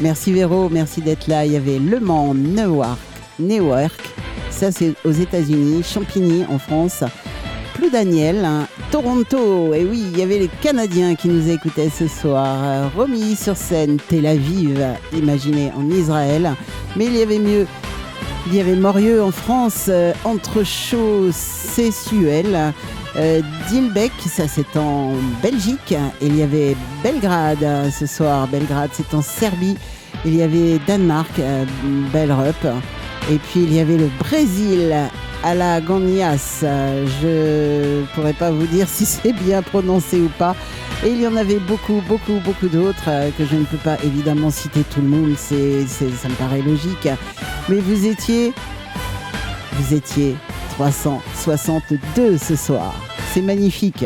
[0.00, 1.46] Merci Véro, merci d'être là.
[1.46, 2.98] Il y avait Le Mans, Newark,
[3.38, 3.98] Newark.
[4.50, 7.02] Ça c'est aux États-Unis, Champigny en France.
[7.74, 9.72] Plus Daniel, hein, Toronto.
[9.72, 12.90] Et oui, il y avait les Canadiens qui nous écoutaient ce soir.
[12.94, 14.82] Romy sur scène, Tel Aviv,
[15.14, 16.52] imaginez, en Israël.
[16.96, 17.66] Mais il y avait mieux.
[18.46, 22.72] Il y avait Morieux en France, euh, Entrechaux, Sessuel,
[23.18, 25.12] euh, Dilbeck, ça c'est en
[25.42, 25.94] Belgique.
[26.20, 28.46] Il y avait Belgrade euh, ce soir.
[28.48, 29.76] Belgrade, c'est en Serbie.
[30.24, 31.64] Il y avait Danemark, euh,
[32.12, 32.64] Belrup.
[33.30, 34.94] Et puis il y avait le Brésil
[35.42, 36.60] à la Gagnas.
[36.62, 40.54] Je pourrais pas vous dire si c'est bien prononcé ou pas.
[41.04, 43.96] Et il y en avait beaucoup, beaucoup, beaucoup d'autres euh, que je ne peux pas
[44.02, 45.34] évidemment citer tout le monde.
[45.36, 47.08] C'est- ça me paraît logique.
[47.68, 48.52] Mais vous étiez,
[49.72, 50.34] vous étiez
[50.76, 52.94] 362 ce soir.
[53.32, 54.04] C'est magnifique.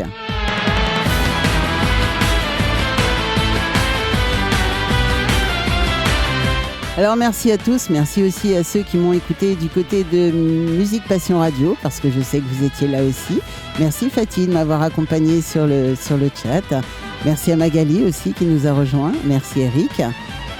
[6.97, 11.03] Alors merci à tous, merci aussi à ceux qui m'ont écouté du côté de Musique
[11.07, 13.41] Passion Radio, parce que je sais que vous étiez là aussi.
[13.79, 16.81] Merci Fatih de m'avoir accompagné sur le, sur le chat.
[17.25, 19.13] Merci à Magali aussi qui nous a rejoints.
[19.25, 20.01] Merci Eric.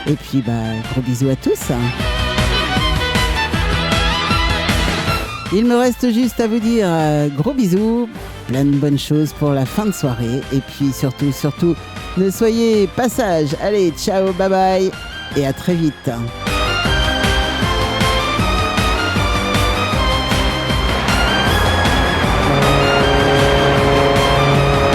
[0.07, 0.53] Et puis bah,
[0.91, 1.71] gros bisous à tous.
[5.53, 8.07] Il me reste juste à vous dire euh, gros bisous,
[8.47, 10.41] plein de bonnes choses pour la fin de soirée.
[10.53, 11.75] Et puis surtout, surtout,
[12.17, 13.55] ne soyez pas sages.
[13.61, 14.91] Allez, ciao, bye bye
[15.35, 16.09] et à très vite.